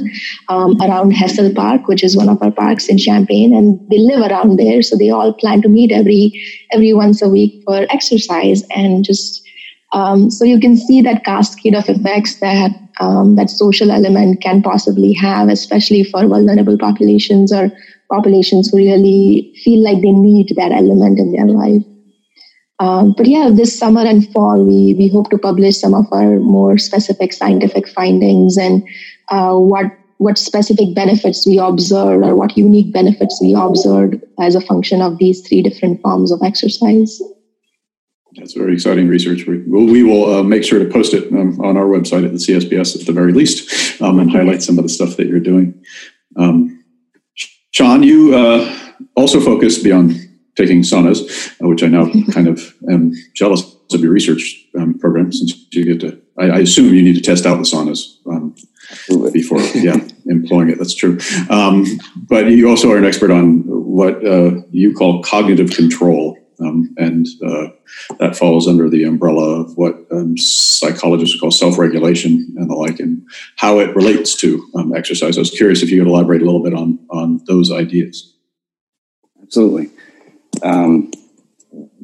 [0.49, 4.31] um, around Hessel Park, which is one of our parks in Champaign, and they live
[4.31, 4.83] around there.
[4.83, 6.33] So they all plan to meet every
[6.71, 9.43] every once a week for exercise and just
[9.93, 14.63] um, so you can see that cascade of effects that um, that social element can
[14.63, 17.71] possibly have, especially for vulnerable populations or
[18.11, 21.83] populations who really feel like they need that element in their life.
[22.79, 26.41] Um, but yeah, this summer and fall, we we hope to publish some of our
[26.41, 28.83] more specific scientific findings and
[29.29, 29.87] uh, what
[30.19, 35.19] what specific benefits we observed or what unique benefits we observed as a function of
[35.19, 37.21] these three different forms of exercise.
[38.37, 39.47] That's very exciting research.
[39.47, 42.33] We will, we will uh, make sure to post it um, on our website at
[42.33, 45.41] the CSBS at the very least um, and highlight some of the stuff that you're
[45.41, 45.83] doing.
[46.37, 46.85] Um,
[47.73, 48.79] Sean, you uh,
[49.17, 50.13] also focus beyond
[50.57, 55.33] taking saunas, uh, which I now kind of am jealous of your research um, program
[55.33, 58.55] since you get to, I, I, assume you need to test out the saunas um,
[59.33, 60.79] before, yeah, employing it.
[60.79, 61.19] That's true.
[61.51, 61.85] Um,
[62.17, 66.39] but you also are an expert on what uh, you call cognitive control.
[66.61, 67.69] Um, and uh,
[68.19, 73.27] that falls under the umbrella of what um, psychologists call self-regulation and the like, and
[73.57, 75.37] how it relates to um, exercise.
[75.37, 78.35] I was curious if you could elaborate a little bit on on those ideas.
[79.43, 79.91] Absolutely.
[80.63, 81.11] Um,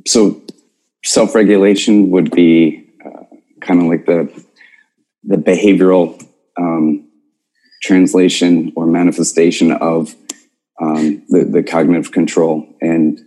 [0.06, 0.42] so,
[1.04, 3.24] self-regulation would be uh,
[3.61, 4.44] kind of like the
[5.24, 6.24] the behavioral
[6.58, 7.08] um,
[7.82, 10.14] translation or manifestation of
[10.80, 13.20] um, the, the cognitive control and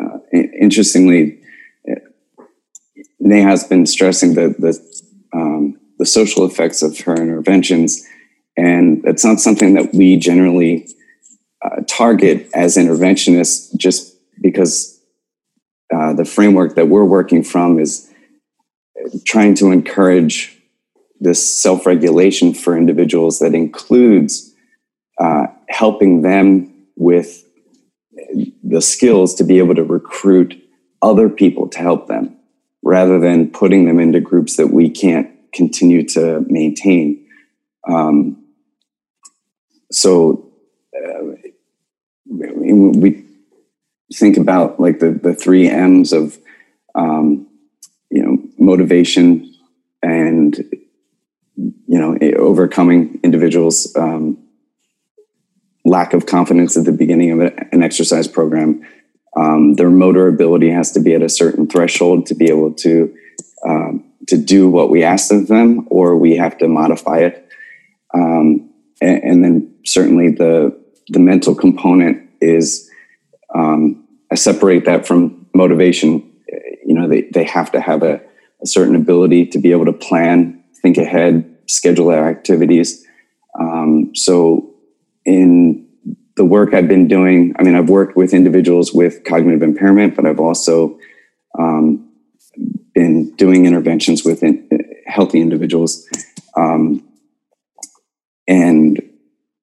[0.00, 1.40] uh, interestingly,
[3.20, 4.78] Neha has been stressing the the,
[5.32, 8.06] um, the social effects of her interventions,
[8.56, 10.88] and it's not something that we generally
[11.64, 15.00] uh, target as interventionists, just because
[15.94, 18.10] uh, the framework that we're working from is
[19.24, 20.58] trying to encourage
[21.20, 24.52] this self-regulation for individuals that includes
[25.18, 27.44] uh, helping them with
[28.62, 30.60] the skills to be able to recruit
[31.00, 32.36] other people to help them
[32.82, 37.26] rather than putting them into groups that we can't continue to maintain.
[37.88, 38.44] Um,
[39.90, 40.50] so,
[40.96, 41.22] uh,
[42.24, 43.24] we
[44.14, 46.38] think about like the the three M's of
[46.94, 47.46] um,
[48.10, 49.52] you know motivation
[50.02, 50.56] and
[51.56, 54.38] you know overcoming individuals um,
[55.84, 57.40] lack of confidence at the beginning of
[57.72, 58.82] an exercise program
[59.36, 63.14] um, their motor ability has to be at a certain threshold to be able to
[63.66, 67.48] um, to do what we ask of them, or we have to modify it.
[68.14, 72.90] Um, and, and, then certainly the the mental component is
[73.54, 76.30] um, I separate that from motivation.
[76.84, 78.20] You know, they they have to have a,
[78.60, 83.06] a certain ability to be able to plan, think ahead, schedule their activities.
[83.58, 84.71] Um, so
[85.24, 85.88] in
[86.36, 90.26] the work I've been doing, I mean, I've worked with individuals with cognitive impairment, but
[90.26, 90.98] I've also
[91.58, 92.10] um,
[92.94, 94.68] been doing interventions with in,
[95.06, 96.06] healthy individuals.
[96.56, 97.06] Um,
[98.48, 99.02] and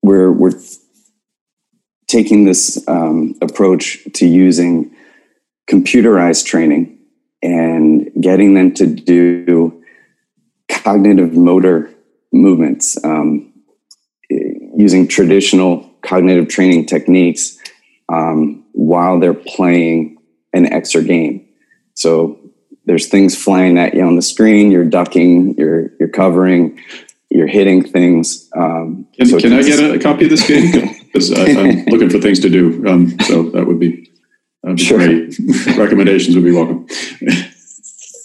[0.02, 0.60] we're, we're
[2.08, 4.96] taking this um, approach to using
[5.70, 6.98] computerized training
[7.42, 9.84] and getting them to do
[10.68, 11.90] cognitive motor
[12.32, 13.49] movements um,
[14.80, 17.58] using traditional cognitive training techniques
[18.08, 20.18] um, while they're playing
[20.54, 21.46] an exergame.
[21.96, 22.40] So
[22.86, 24.72] there's things flying at you on the screen.
[24.72, 25.56] You're ducking.
[25.58, 26.80] You're you're covering.
[27.30, 28.50] You're hitting things.
[28.56, 30.96] Um, can, so can I get a, a, copy of this game?
[31.10, 32.88] Because I'm looking for things to do.
[32.88, 34.12] Um, so that would be,
[34.62, 35.00] that'd be sure.
[35.00, 35.36] great.
[35.76, 36.86] Recommendations would be welcome.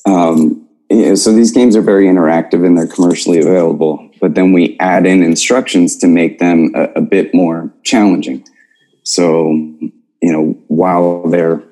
[0.07, 0.64] um,
[0.95, 5.05] yeah, so these games are very interactive and they're commercially available but then we add
[5.05, 8.43] in instructions to make them a, a bit more challenging.
[9.03, 11.63] So, you know, while they're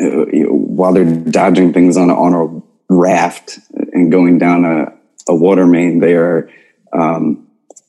[0.00, 3.58] uh, you know, while they're dodging things on a, on a raft
[3.92, 4.86] and going down a,
[5.28, 6.48] a water main, they are
[6.94, 7.46] um,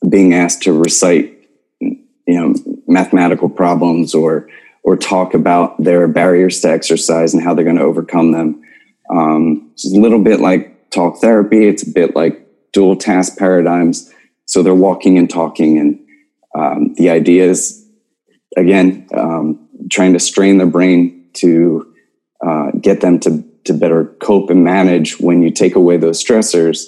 [0.10, 1.48] being asked to recite,
[1.80, 2.54] you know,
[2.88, 4.50] mathematical problems or
[4.84, 8.62] or talk about their barriers to exercise and how they're going to overcome them.
[9.10, 11.68] Um, it's a little bit like talk therapy.
[11.68, 14.12] It's a bit like dual task paradigms.
[14.46, 15.78] So they're walking and talking.
[15.78, 16.00] And
[16.56, 17.86] um, the idea is,
[18.58, 21.94] again, um, trying to strain their brain to
[22.46, 26.86] uh, get them to, to better cope and manage when you take away those stressors.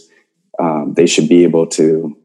[0.60, 2.17] Um, they should be able to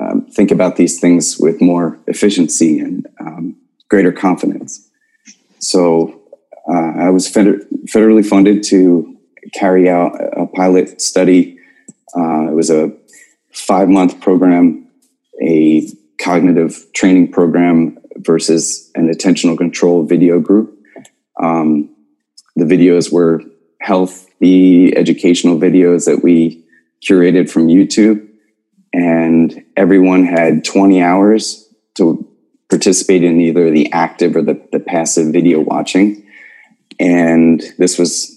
[0.00, 3.56] um, think about these things with more efficiency and um,
[3.88, 4.88] greater confidence.
[5.60, 6.20] So
[6.68, 9.13] uh, I was federally funded to
[9.52, 11.58] carry out a pilot study
[12.16, 12.92] uh, it was a
[13.52, 14.88] five month program,
[15.42, 20.78] a cognitive training program versus an attentional control video group.
[21.40, 21.90] Um,
[22.56, 23.42] the videos were
[23.80, 26.64] healthy educational videos that we
[27.04, 28.26] curated from YouTube,
[28.92, 32.26] and everyone had 20 hours to
[32.70, 36.24] participate in either the active or the, the passive video watching.
[37.00, 38.33] And this was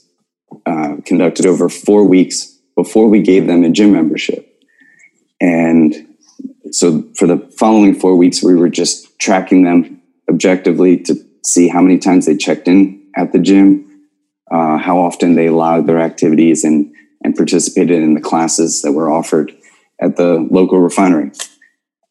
[0.65, 4.63] uh, conducted over four weeks before we gave them a gym membership.
[5.39, 6.07] And
[6.71, 11.81] so for the following four weeks, we were just tracking them objectively to see how
[11.81, 13.85] many times they checked in at the gym,
[14.51, 19.09] uh, how often they logged their activities and, and participated in the classes that were
[19.09, 19.51] offered
[19.99, 21.31] at the local refinery.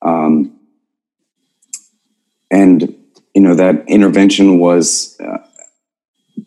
[0.03, 0.59] Um,
[2.51, 2.95] and,
[3.35, 5.39] you know, that intervention was, uh,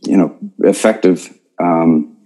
[0.06, 1.34] you know, effective.
[1.60, 2.18] Um,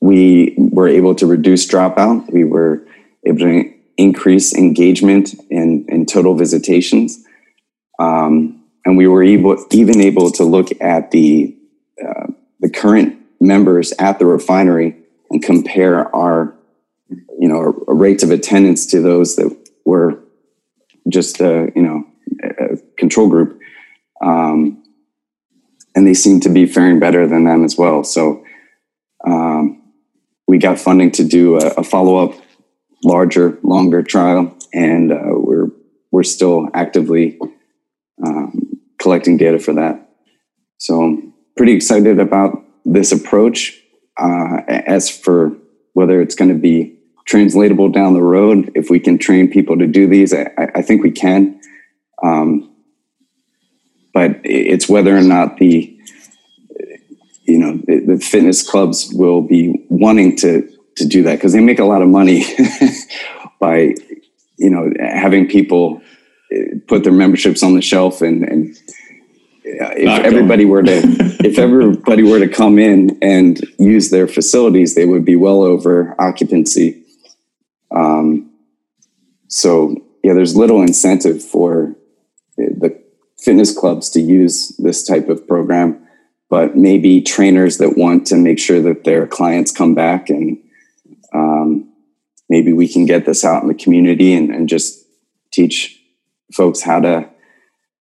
[0.00, 2.30] we were able to reduce dropout.
[2.32, 2.84] We were
[3.24, 7.24] able to increase engagement in total visitations.
[7.98, 11.56] Um, and we were able, even able to look at the,
[12.04, 12.26] uh,
[12.58, 14.96] the current members at the refinery
[15.30, 16.54] and compare our,
[17.38, 20.18] you know, rates of attendance to those that were
[21.08, 22.04] just, uh, you know,
[22.98, 23.60] control group.
[24.20, 24.81] Um,
[25.94, 28.04] and they seem to be faring better than them as well.
[28.04, 28.44] So,
[29.26, 29.82] um,
[30.46, 32.38] we got funding to do a, a follow up,
[33.04, 35.68] larger, longer trial, and uh, we're
[36.10, 37.38] we're still actively
[38.24, 40.08] um, collecting data for that.
[40.78, 43.78] So I'm pretty excited about this approach.
[44.18, 45.56] Uh, as for
[45.94, 49.86] whether it's going to be translatable down the road, if we can train people to
[49.86, 51.60] do these, I, I think we can.
[52.22, 52.71] Um,
[54.12, 55.96] but it's whether or not the
[57.44, 61.78] you know the, fitness clubs will be wanting to to do that because they make
[61.78, 62.44] a lot of money
[63.60, 63.94] by
[64.56, 66.00] you know having people
[66.52, 68.76] eh, put their memberships on the shelf and and
[69.64, 70.92] if Not everybody were to
[71.44, 76.14] if everybody were to come in and use their facilities they would be well over
[76.20, 77.02] occupancy.
[77.90, 78.50] Um,
[79.48, 81.94] so yeah there's little incentive for
[82.56, 83.01] the
[83.42, 86.06] fitness clubs to use this type of program,
[86.48, 90.58] but maybe trainers that want to make sure that their clients come back and
[91.34, 91.92] um,
[92.48, 95.04] maybe we can get this out in the community and, and just
[95.52, 95.98] teach
[96.52, 97.28] folks how to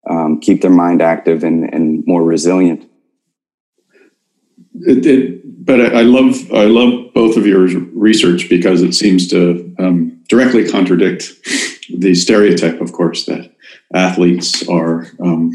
[0.09, 2.87] um, keep their mind active and, and more resilient.
[4.73, 9.75] It, it, but I, love I love both of your research because it seems to
[9.79, 11.31] um, directly contradict
[11.89, 13.50] the stereotype, of course, that
[13.93, 15.51] athletes are um,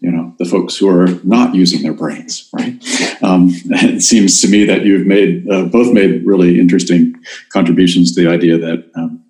[0.00, 2.82] you know the folks who are not using their brains right?
[3.22, 7.14] Um, it seems to me that you've made uh, both made really interesting
[7.50, 9.24] contributions to the idea that um,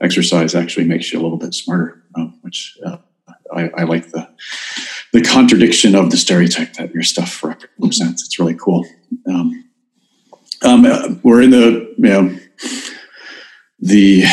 [0.00, 2.98] exercise actually makes you a little bit smarter um, which uh,
[3.52, 4.28] I, I, like the
[5.12, 8.24] the contradiction of the stereotype that your stuff represents.
[8.24, 8.84] It's really cool.
[9.28, 9.64] Um,
[10.62, 12.38] um, uh, we're in the you know
[13.78, 14.24] the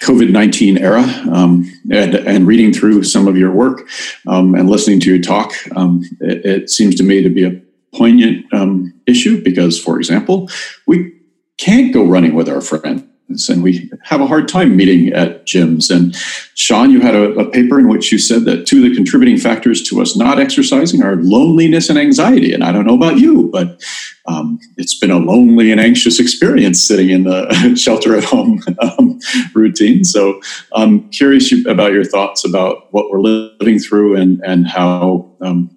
[0.00, 3.86] COVID 19 era um, and, and, reading through some of your work
[4.26, 7.60] um, and listening to you talk, um, it, it, seems to me to be a
[7.94, 10.48] poignant um, issue because, for example,
[10.86, 11.12] we
[11.58, 15.94] can't go running with our friends and we have a hard time meeting at gyms.
[15.94, 16.16] And
[16.54, 19.38] Sean, you had a, a, paper in which you said that two of the contributing
[19.38, 22.52] factors to us not exercising are loneliness and anxiety.
[22.52, 23.80] And I don't know about you, but
[24.26, 29.20] um, it's been a lonely and anxious experience sitting in the shelter at home um,
[29.54, 30.04] routine.
[30.04, 30.40] So
[30.72, 35.70] I'm curious about your thoughts about what we're living through and, and how um,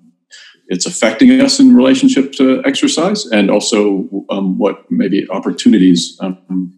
[0.67, 6.73] it's affecting us in relationship to exercise and also um, what maybe opportunities um,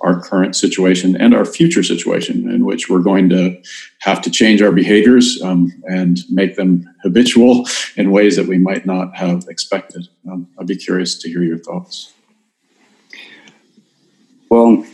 [0.00, 3.60] our current situation and our future situation in which we're going to
[4.00, 8.86] have to change our behaviors um, and make them habitual in ways that we might
[8.86, 10.08] not have expected.
[10.30, 12.12] Um, I'd be curious to hear your thoughts.
[14.50, 14.84] Well,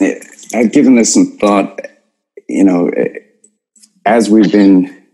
[0.54, 1.80] I've given this some thought.
[2.48, 2.90] You know,
[4.04, 5.04] as we've been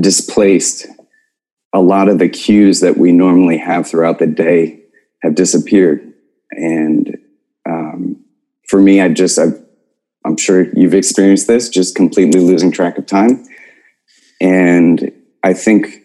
[0.00, 0.86] displaced,
[1.72, 4.80] a lot of the cues that we normally have throughout the day
[5.22, 6.12] have disappeared.
[6.50, 7.18] And
[7.68, 8.13] um,
[8.68, 9.48] for me, I just, i
[10.24, 13.46] am sure you've experienced this, just completely losing track of time.
[14.40, 15.12] And
[15.42, 16.02] I think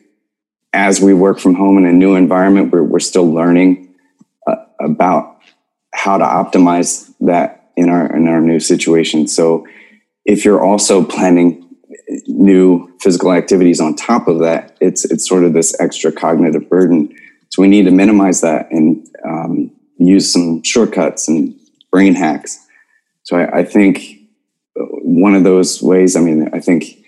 [0.74, 3.95] as we work from home in a new environment, we're, we're still learning
[4.47, 5.39] uh, about
[5.93, 9.28] how to optimize that in our in our new situation.
[9.28, 9.68] So
[10.26, 11.66] if you're also planning
[12.28, 17.14] new physical activities on top of that, it's it's sort of this extra cognitive burden.
[17.49, 21.59] So we need to minimize that and um, use some shortcuts and
[21.92, 22.60] brain hacks.
[23.24, 24.20] So I, I think
[24.76, 27.06] one of those ways, I mean, I think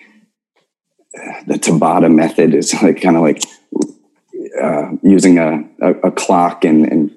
[1.48, 3.42] the Tabata method is like kind of like
[4.62, 7.12] uh, using a, a, a, clock and, and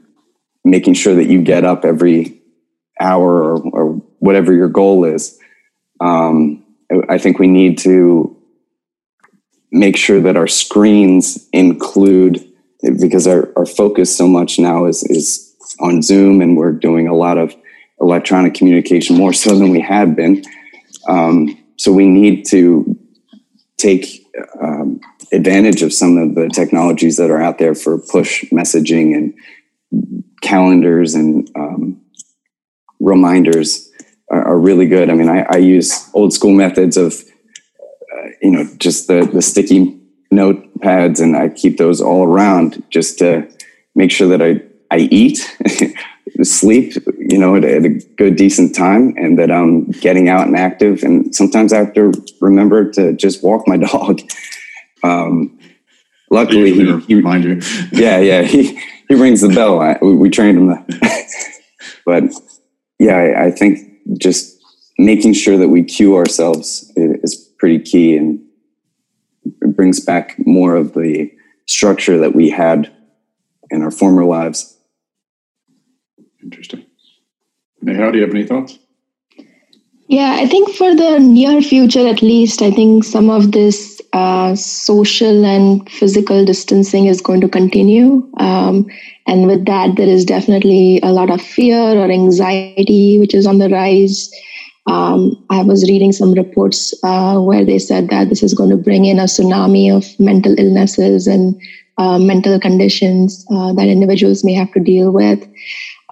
[0.64, 2.40] making sure that you get up every
[3.00, 5.38] hour or, or whatever your goal is.
[6.00, 6.64] Um,
[7.08, 8.36] I think we need to
[9.72, 12.46] make sure that our screens include
[13.00, 15.43] because our, our focus so much now is, is
[15.80, 17.54] on Zoom and we're doing a lot of
[18.00, 20.42] electronic communication more so than we had been.
[21.08, 22.98] Um, so we need to
[23.76, 24.26] take
[24.60, 25.00] um,
[25.32, 29.34] advantage of some of the technologies that are out there for push messaging and
[30.42, 32.00] calendars and um,
[33.00, 33.90] reminders
[34.30, 35.10] are, are, really good.
[35.10, 37.14] I mean, I, I use old school methods of,
[38.12, 40.00] uh, you know, just the, the sticky
[40.32, 43.48] notepads and I keep those all around just to
[43.94, 45.38] make sure that I, I eat,
[46.42, 51.02] sleep, you know, at, a good, decent time and that I'm getting out and active.
[51.02, 54.20] And sometimes I have to remember to just walk my dog.
[55.02, 55.58] Um,
[56.30, 57.60] luckily, he, he, you.
[57.92, 59.80] yeah, yeah, he, he rings the bell.
[59.80, 60.86] I, we, we, trained him.
[62.06, 62.24] but
[62.98, 63.78] yeah, I, I, think
[64.18, 64.58] just
[64.98, 68.40] making sure that we cue ourselves is pretty key and
[69.44, 71.30] it brings back more of the
[71.66, 72.90] structure that we had
[73.70, 74.73] in our former lives.
[76.54, 76.86] Interesting.
[77.82, 78.78] Neha, do you have any thoughts?
[80.06, 84.54] Yeah, I think for the near future, at least, I think some of this uh,
[84.54, 88.30] social and physical distancing is going to continue.
[88.38, 88.86] Um,
[89.26, 93.58] and with that, there is definitely a lot of fear or anxiety, which is on
[93.58, 94.30] the rise.
[94.86, 98.76] Um, I was reading some reports uh, where they said that this is going to
[98.76, 101.60] bring in a tsunami of mental illnesses and
[101.98, 105.44] uh, mental conditions uh, that individuals may have to deal with.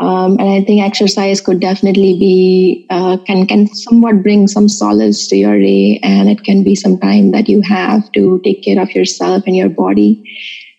[0.03, 5.29] Um, and I think exercise could definitely be uh, can can somewhat bring some solace
[5.29, 8.81] to your day, and it can be some time that you have to take care
[8.83, 10.11] of yourself and your body.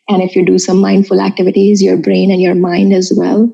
[0.09, 3.49] And if you do some mindful activities, your brain and your mind as well.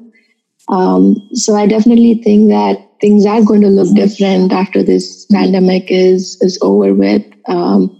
[0.69, 5.85] Um, so I definitely think that things are going to look different after this pandemic
[5.89, 7.23] is is over with.
[7.47, 7.95] Um,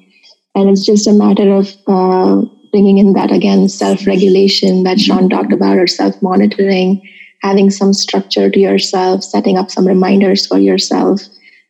[0.56, 2.42] And it's just a matter of uh,
[2.72, 7.02] bringing in that again self regulation that Sean talked about, or self monitoring,
[7.42, 11.22] having some structure to yourself, setting up some reminders for yourself,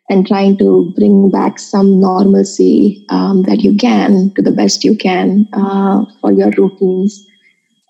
[0.09, 4.95] and trying to bring back some normalcy um, that you can to the best you
[4.95, 7.25] can uh, for your routines.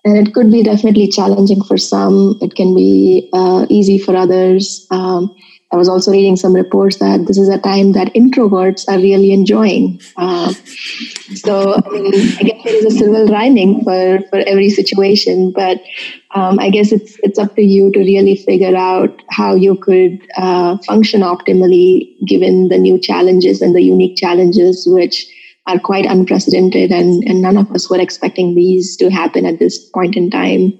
[0.04, 4.86] And it could be definitely challenging for some, it can be uh, easy for others.
[4.90, 5.34] Um,
[5.72, 9.32] I was also reading some reports that this is a time that introverts are really
[9.32, 10.00] enjoying.
[10.16, 10.52] Uh,
[11.34, 15.80] so I, mean, I guess there is a silver lining for, for every situation, but
[16.34, 20.20] um, I guess it's it's up to you to really figure out how you could
[20.36, 25.26] uh, function optimally given the new challenges and the unique challenges, which
[25.66, 29.78] are quite unprecedented, and, and none of us were expecting these to happen at this
[29.90, 30.72] point in time.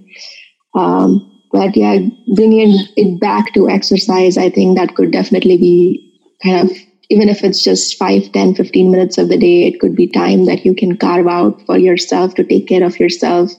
[0.75, 1.99] Um, but yeah,
[2.35, 6.03] bringing it back to exercise, I think that could definitely be
[6.43, 6.77] kind of,
[7.11, 10.45] even if it's just 5, 10, 15 minutes of the day, it could be time
[10.47, 13.53] that you can carve out for yourself to take care of yourself,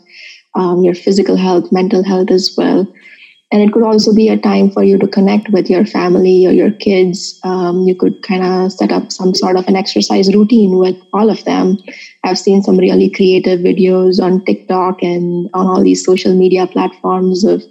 [0.56, 2.88] um, your physical health, mental health as well
[3.52, 6.52] and it could also be a time for you to connect with your family or
[6.52, 7.38] your kids.
[7.44, 11.30] Um, you could kind of set up some sort of an exercise routine with all
[11.30, 11.78] of them.
[12.24, 17.44] I've seen some really creative videos on tiktok and on all these social media platforms
[17.44, 17.62] of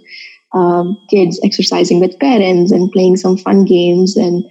[0.53, 4.15] um, kids exercising with parents and playing some fun games.
[4.15, 4.45] And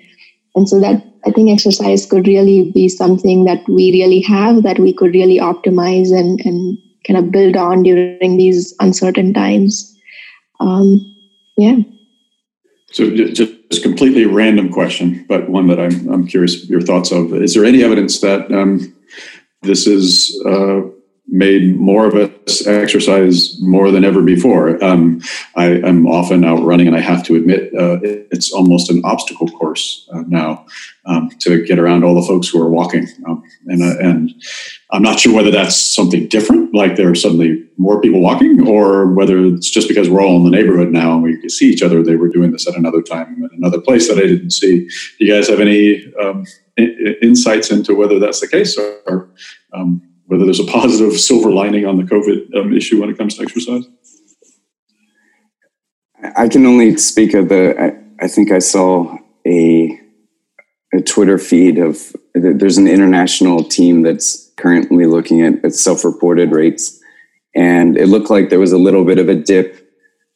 [0.57, 4.81] and so that i think exercise could really be something that we really have that
[4.81, 6.76] we could really optimize and and
[7.07, 9.87] kind of build on during these uncertain times.
[10.61, 11.09] Um,
[11.61, 11.76] yeah.
[12.92, 17.34] So just completely random question, but one that I'm, I'm curious your thoughts of.
[17.34, 18.92] Is there any evidence that um,
[19.62, 20.80] this is uh,
[21.28, 22.14] made more of
[22.66, 24.82] exercise more than ever before.
[24.82, 25.20] Um,
[25.57, 29.03] I, am often out running, and I have to admit uh, it, it's almost an
[29.05, 30.66] obstacle course uh, now
[31.05, 33.07] um, to get around all the folks who are walking.
[33.26, 34.30] Um, and, uh, and
[34.91, 39.12] I'm not sure whether that's something different, like there are suddenly more people walking, or
[39.12, 41.82] whether it's just because we're all in the neighborhood now and we can see each
[41.82, 42.03] other.
[42.03, 44.88] They were doing this at another time at another place that I didn't see.
[45.18, 46.45] Do you guys have any um,
[47.22, 49.30] insights into whether that's the case, or
[49.72, 53.35] um, whether there's a positive silver lining on the COVID um, issue when it comes
[53.35, 53.85] to exercise?
[56.37, 57.74] I can only speak of the.
[57.76, 60.01] I, I think I saw a
[60.95, 67.01] a Twitter feed of there's an international team that's currently looking at, at self-reported rates,
[67.57, 69.93] and it looked like there was a little bit of a dip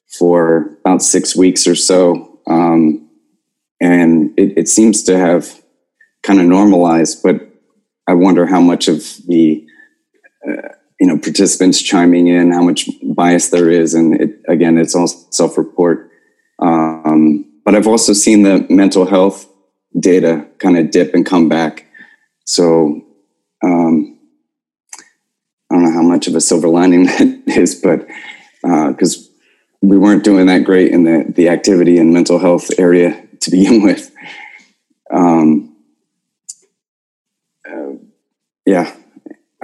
[0.09, 3.09] for about six weeks or so, um,
[3.81, 5.63] and it, it seems to have
[6.25, 7.23] kind of normalized.
[7.23, 7.49] But
[8.09, 9.64] I wonder how much of the
[10.49, 10.69] uh,
[11.01, 15.07] you know participants chiming in, how much bias there is, and it, again, it's all
[15.07, 16.11] self-report.
[16.61, 19.49] Um, but I've also seen the mental health
[19.99, 21.87] data kind of dip and come back.
[22.45, 23.03] So
[23.63, 24.19] um,
[25.71, 28.07] I don't know how much of a silver lining that is, but
[28.63, 29.31] because uh,
[29.83, 33.83] we weren't doing that great in the the activity and mental health area to begin
[33.89, 34.11] with.
[35.11, 35.77] Um,
[37.69, 37.93] uh,
[38.67, 38.95] yeah,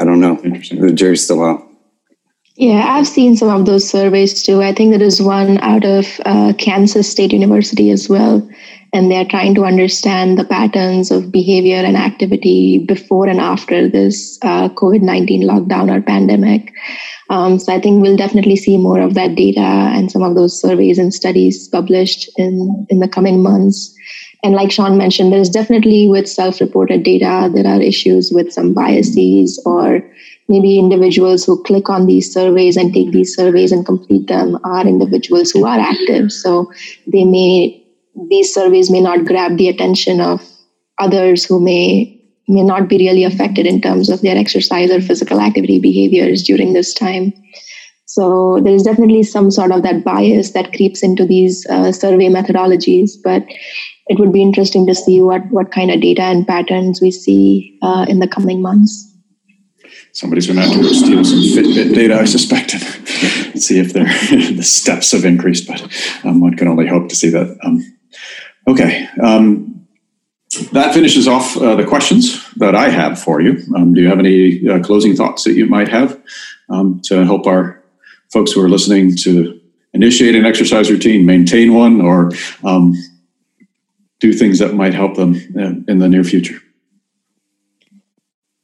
[0.00, 0.36] I don't know.
[0.36, 1.62] The jury's still out.
[2.56, 4.62] Yeah, I've seen some of those surveys too.
[4.62, 8.46] I think there is one out of uh, Kansas State University as well.
[8.92, 14.38] And they're trying to understand the patterns of behavior and activity before and after this
[14.42, 16.72] uh, COVID 19 lockdown or pandemic.
[17.28, 20.60] Um, so I think we'll definitely see more of that data and some of those
[20.60, 23.94] surveys and studies published in, in the coming months.
[24.42, 28.72] And like Sean mentioned, there's definitely with self reported data, there are issues with some
[28.72, 30.02] biases or
[30.48, 34.86] maybe individuals who click on these surveys and take these surveys and complete them are
[34.86, 36.32] individuals who are active.
[36.32, 36.72] So
[37.06, 37.84] they may,
[38.28, 40.42] these surveys may not grab the attention of
[40.98, 42.16] others who may
[42.48, 46.72] may not be really affected in terms of their exercise or physical activity behaviors during
[46.72, 47.32] this time.
[48.06, 53.12] So there's definitely some sort of that bias that creeps into these uh, survey methodologies,
[53.22, 53.44] but
[54.10, 57.78] it would be interesting to see what what kind of data and patterns we see
[57.80, 59.06] uh, in the coming months.
[60.12, 62.82] Somebody's going to have to go steal some Fitbit data, I suspect, and
[63.62, 63.92] see if
[64.56, 65.68] the steps have increased.
[65.68, 65.80] But
[66.24, 67.56] um, one can only hope to see that.
[67.62, 67.98] Um,
[68.66, 69.86] okay, um,
[70.72, 73.62] that finishes off uh, the questions that I have for you.
[73.76, 76.20] Um, do you have any uh, closing thoughts that you might have
[76.68, 77.80] um, to help our
[78.32, 79.60] folks who are listening to
[79.92, 82.32] initiate an exercise routine, maintain one, or
[82.64, 82.94] um,
[84.20, 85.34] do things that might help them
[85.88, 86.60] in the near future?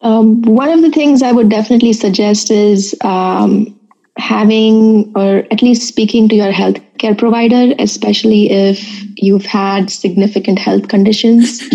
[0.03, 3.79] Um, one of the things I would definitely suggest is um,
[4.19, 10.89] having or at least speaking to your healthcare provider, especially if you've had significant health
[10.89, 11.63] conditions.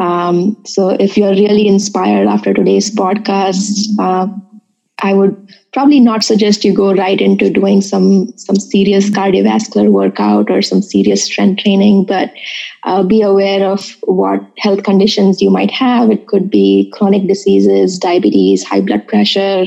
[0.00, 4.28] Um, so, if you're really inspired after today's podcast, uh,
[5.00, 10.50] I would probably not suggest you go right into doing some some serious cardiovascular workout
[10.50, 12.32] or some serious strength training but
[12.82, 16.10] uh, be aware of what health conditions you might have.
[16.10, 19.66] It could be chronic diseases diabetes high blood pressure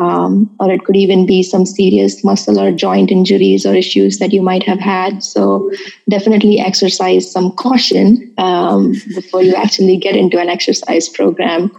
[0.00, 4.32] um, or it could even be some serious muscle or joint injuries or issues that
[4.32, 5.22] you might have had.
[5.22, 5.70] So
[6.08, 11.70] definitely exercise some caution um, before you actually get into an exercise program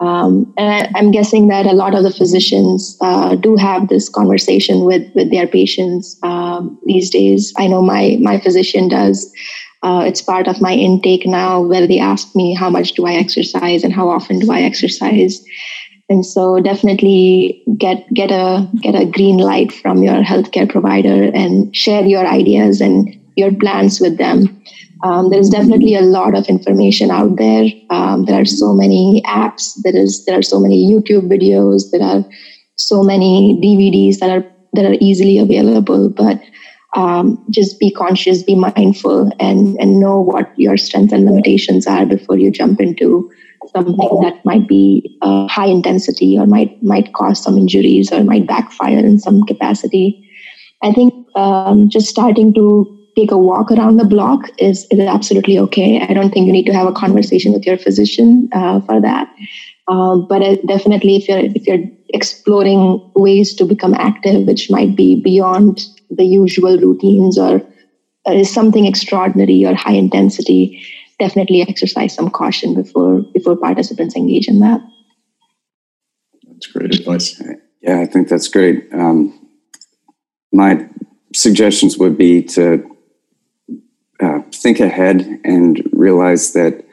[0.00, 4.08] um, and I, am guessing that a lot of the physicians uh, do have this
[4.08, 7.52] conversation with with their patients um, these days.
[7.56, 9.30] I know my my physician does.
[9.82, 13.14] Uh, it's part of my intake now, where they ask me how much do I
[13.14, 15.42] exercise and how often do I exercise.
[16.08, 21.74] And so, definitely get get a get a green light from your healthcare provider and
[21.74, 24.62] share your ideas and your plans with them
[25.02, 27.66] um, there's definitely a lot of information out there.
[27.90, 29.74] Um, there are so many apps.
[29.82, 31.90] There is there are so many YouTube videos.
[31.90, 32.24] There are
[32.76, 34.44] so many DVDs that are
[34.74, 36.08] that are easily available.
[36.08, 36.40] But
[36.94, 42.06] um, just be conscious, be mindful, and and know what your strengths and limitations are
[42.06, 43.28] before you jump into
[43.74, 48.46] something that might be uh, high intensity or might might cause some injuries or might
[48.46, 50.28] backfire in some capacity.
[50.82, 55.58] I think um, just starting to take a walk around the block is, is absolutely
[55.58, 56.00] okay.
[56.00, 59.32] I don't think you need to have a conversation with your physician uh, for that.
[59.88, 64.94] Um, but it, definitely, if you're if you're exploring ways to become active, which might
[64.94, 67.56] be beyond the usual routines or
[68.28, 70.80] uh, is something extraordinary or high intensity,
[71.18, 74.80] definitely exercise some caution before before participants engage in that.
[76.46, 77.42] That's great advice.
[77.80, 78.88] Yeah, I think that's great.
[78.92, 79.36] Um,
[80.52, 80.88] my
[81.34, 82.91] suggestions would be to
[84.22, 86.84] uh, think ahead and realize that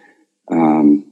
[0.52, 1.06] um,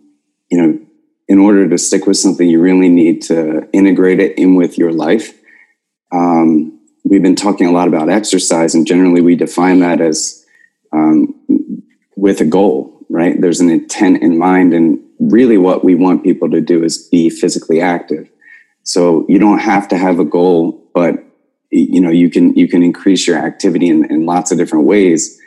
[0.49, 0.79] you know
[1.27, 4.93] in order to stick with something you really need to integrate it in with your
[4.93, 5.37] life.
[6.11, 10.45] Um, we've been talking a lot about exercise and generally we define that as
[10.93, 11.35] um,
[12.15, 13.39] with a goal right?
[13.39, 17.29] There's an intent in mind and really what we want people to do is be
[17.29, 18.29] physically active.
[18.83, 21.23] So you don't have to have a goal but
[21.69, 25.39] you know you can you can increase your activity in, in lots of different ways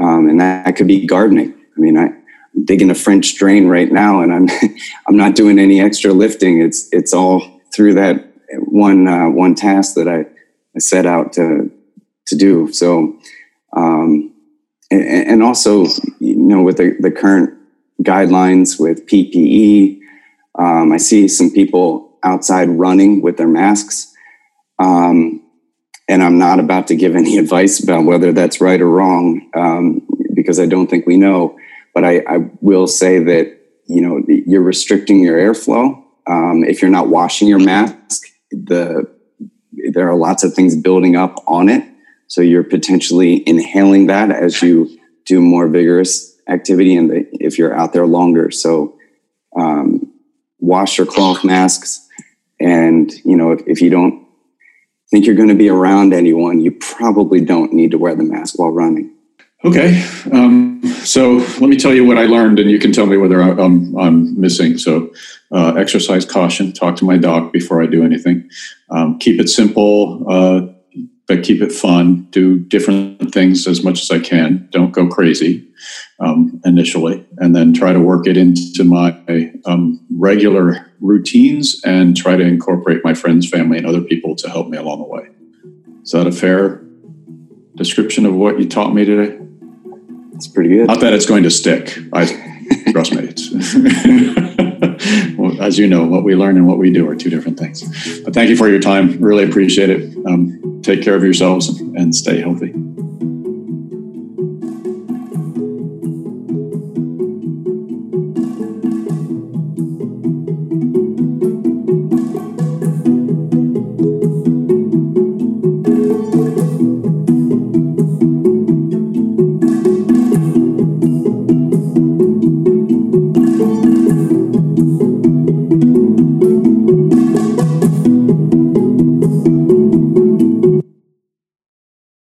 [0.00, 1.52] um, and that could be gardening.
[1.52, 4.48] I mean, I, am digging a French drain right now, and I'm
[5.08, 6.60] I'm not doing any extra lifting.
[6.60, 8.26] It's it's all through that
[8.58, 10.20] one uh, one task that I,
[10.74, 11.70] I set out to
[12.26, 12.72] to do.
[12.72, 13.18] So,
[13.76, 14.32] um,
[14.90, 15.86] and, and, also,
[16.20, 17.54] you know, with the, the current
[18.02, 20.00] guidelines with PPE,
[20.58, 24.12] um, I see some people outside running with their masks.
[24.78, 25.42] Um,
[26.08, 30.06] and I'm not about to give any advice about whether that's right or wrong um,
[30.34, 31.58] because I don't think we know.
[31.94, 36.02] But I, I, will say that you know you're restricting your airflow.
[36.26, 39.08] Um, if you're not washing your mask, the
[39.92, 41.84] there are lots of things building up on it,
[42.26, 47.92] so you're potentially inhaling that as you do more vigorous activity, and if you're out
[47.92, 48.50] there longer.
[48.50, 48.98] So
[49.56, 50.12] um,
[50.58, 52.08] wash your cloth masks,
[52.58, 54.23] and you know if, if you don't
[55.14, 58.58] think you're going to be around anyone, you probably don't need to wear the mask
[58.58, 59.14] while running.
[59.64, 60.04] Okay.
[60.32, 63.40] Um, so let me tell you what I learned, and you can tell me whether
[63.40, 64.76] I'm, I'm missing.
[64.76, 65.14] So,
[65.52, 68.50] uh, exercise caution, talk to my doc before I do anything.
[68.90, 70.73] Um, keep it simple, uh,
[71.26, 72.26] but keep it fun.
[72.30, 74.68] Do different things as much as I can.
[74.70, 75.66] Don't go crazy
[76.20, 79.16] um, initially, and then try to work it into my
[79.64, 84.68] um, regular routines and try to incorporate my friends, family, and other people to help
[84.68, 85.28] me along the way.
[86.02, 86.82] Is that a fair
[87.76, 89.38] description of what you taught me today?
[90.34, 90.88] It's pretty good.
[90.88, 91.96] Not that it's going to stick.
[92.12, 92.26] I
[92.92, 93.28] trust me.
[95.60, 97.82] as you know, what we learn and what we do are two different things.
[98.22, 99.20] But thank you for your time.
[99.20, 100.16] Really appreciate it.
[100.26, 102.72] Um, take care of yourselves and stay healthy.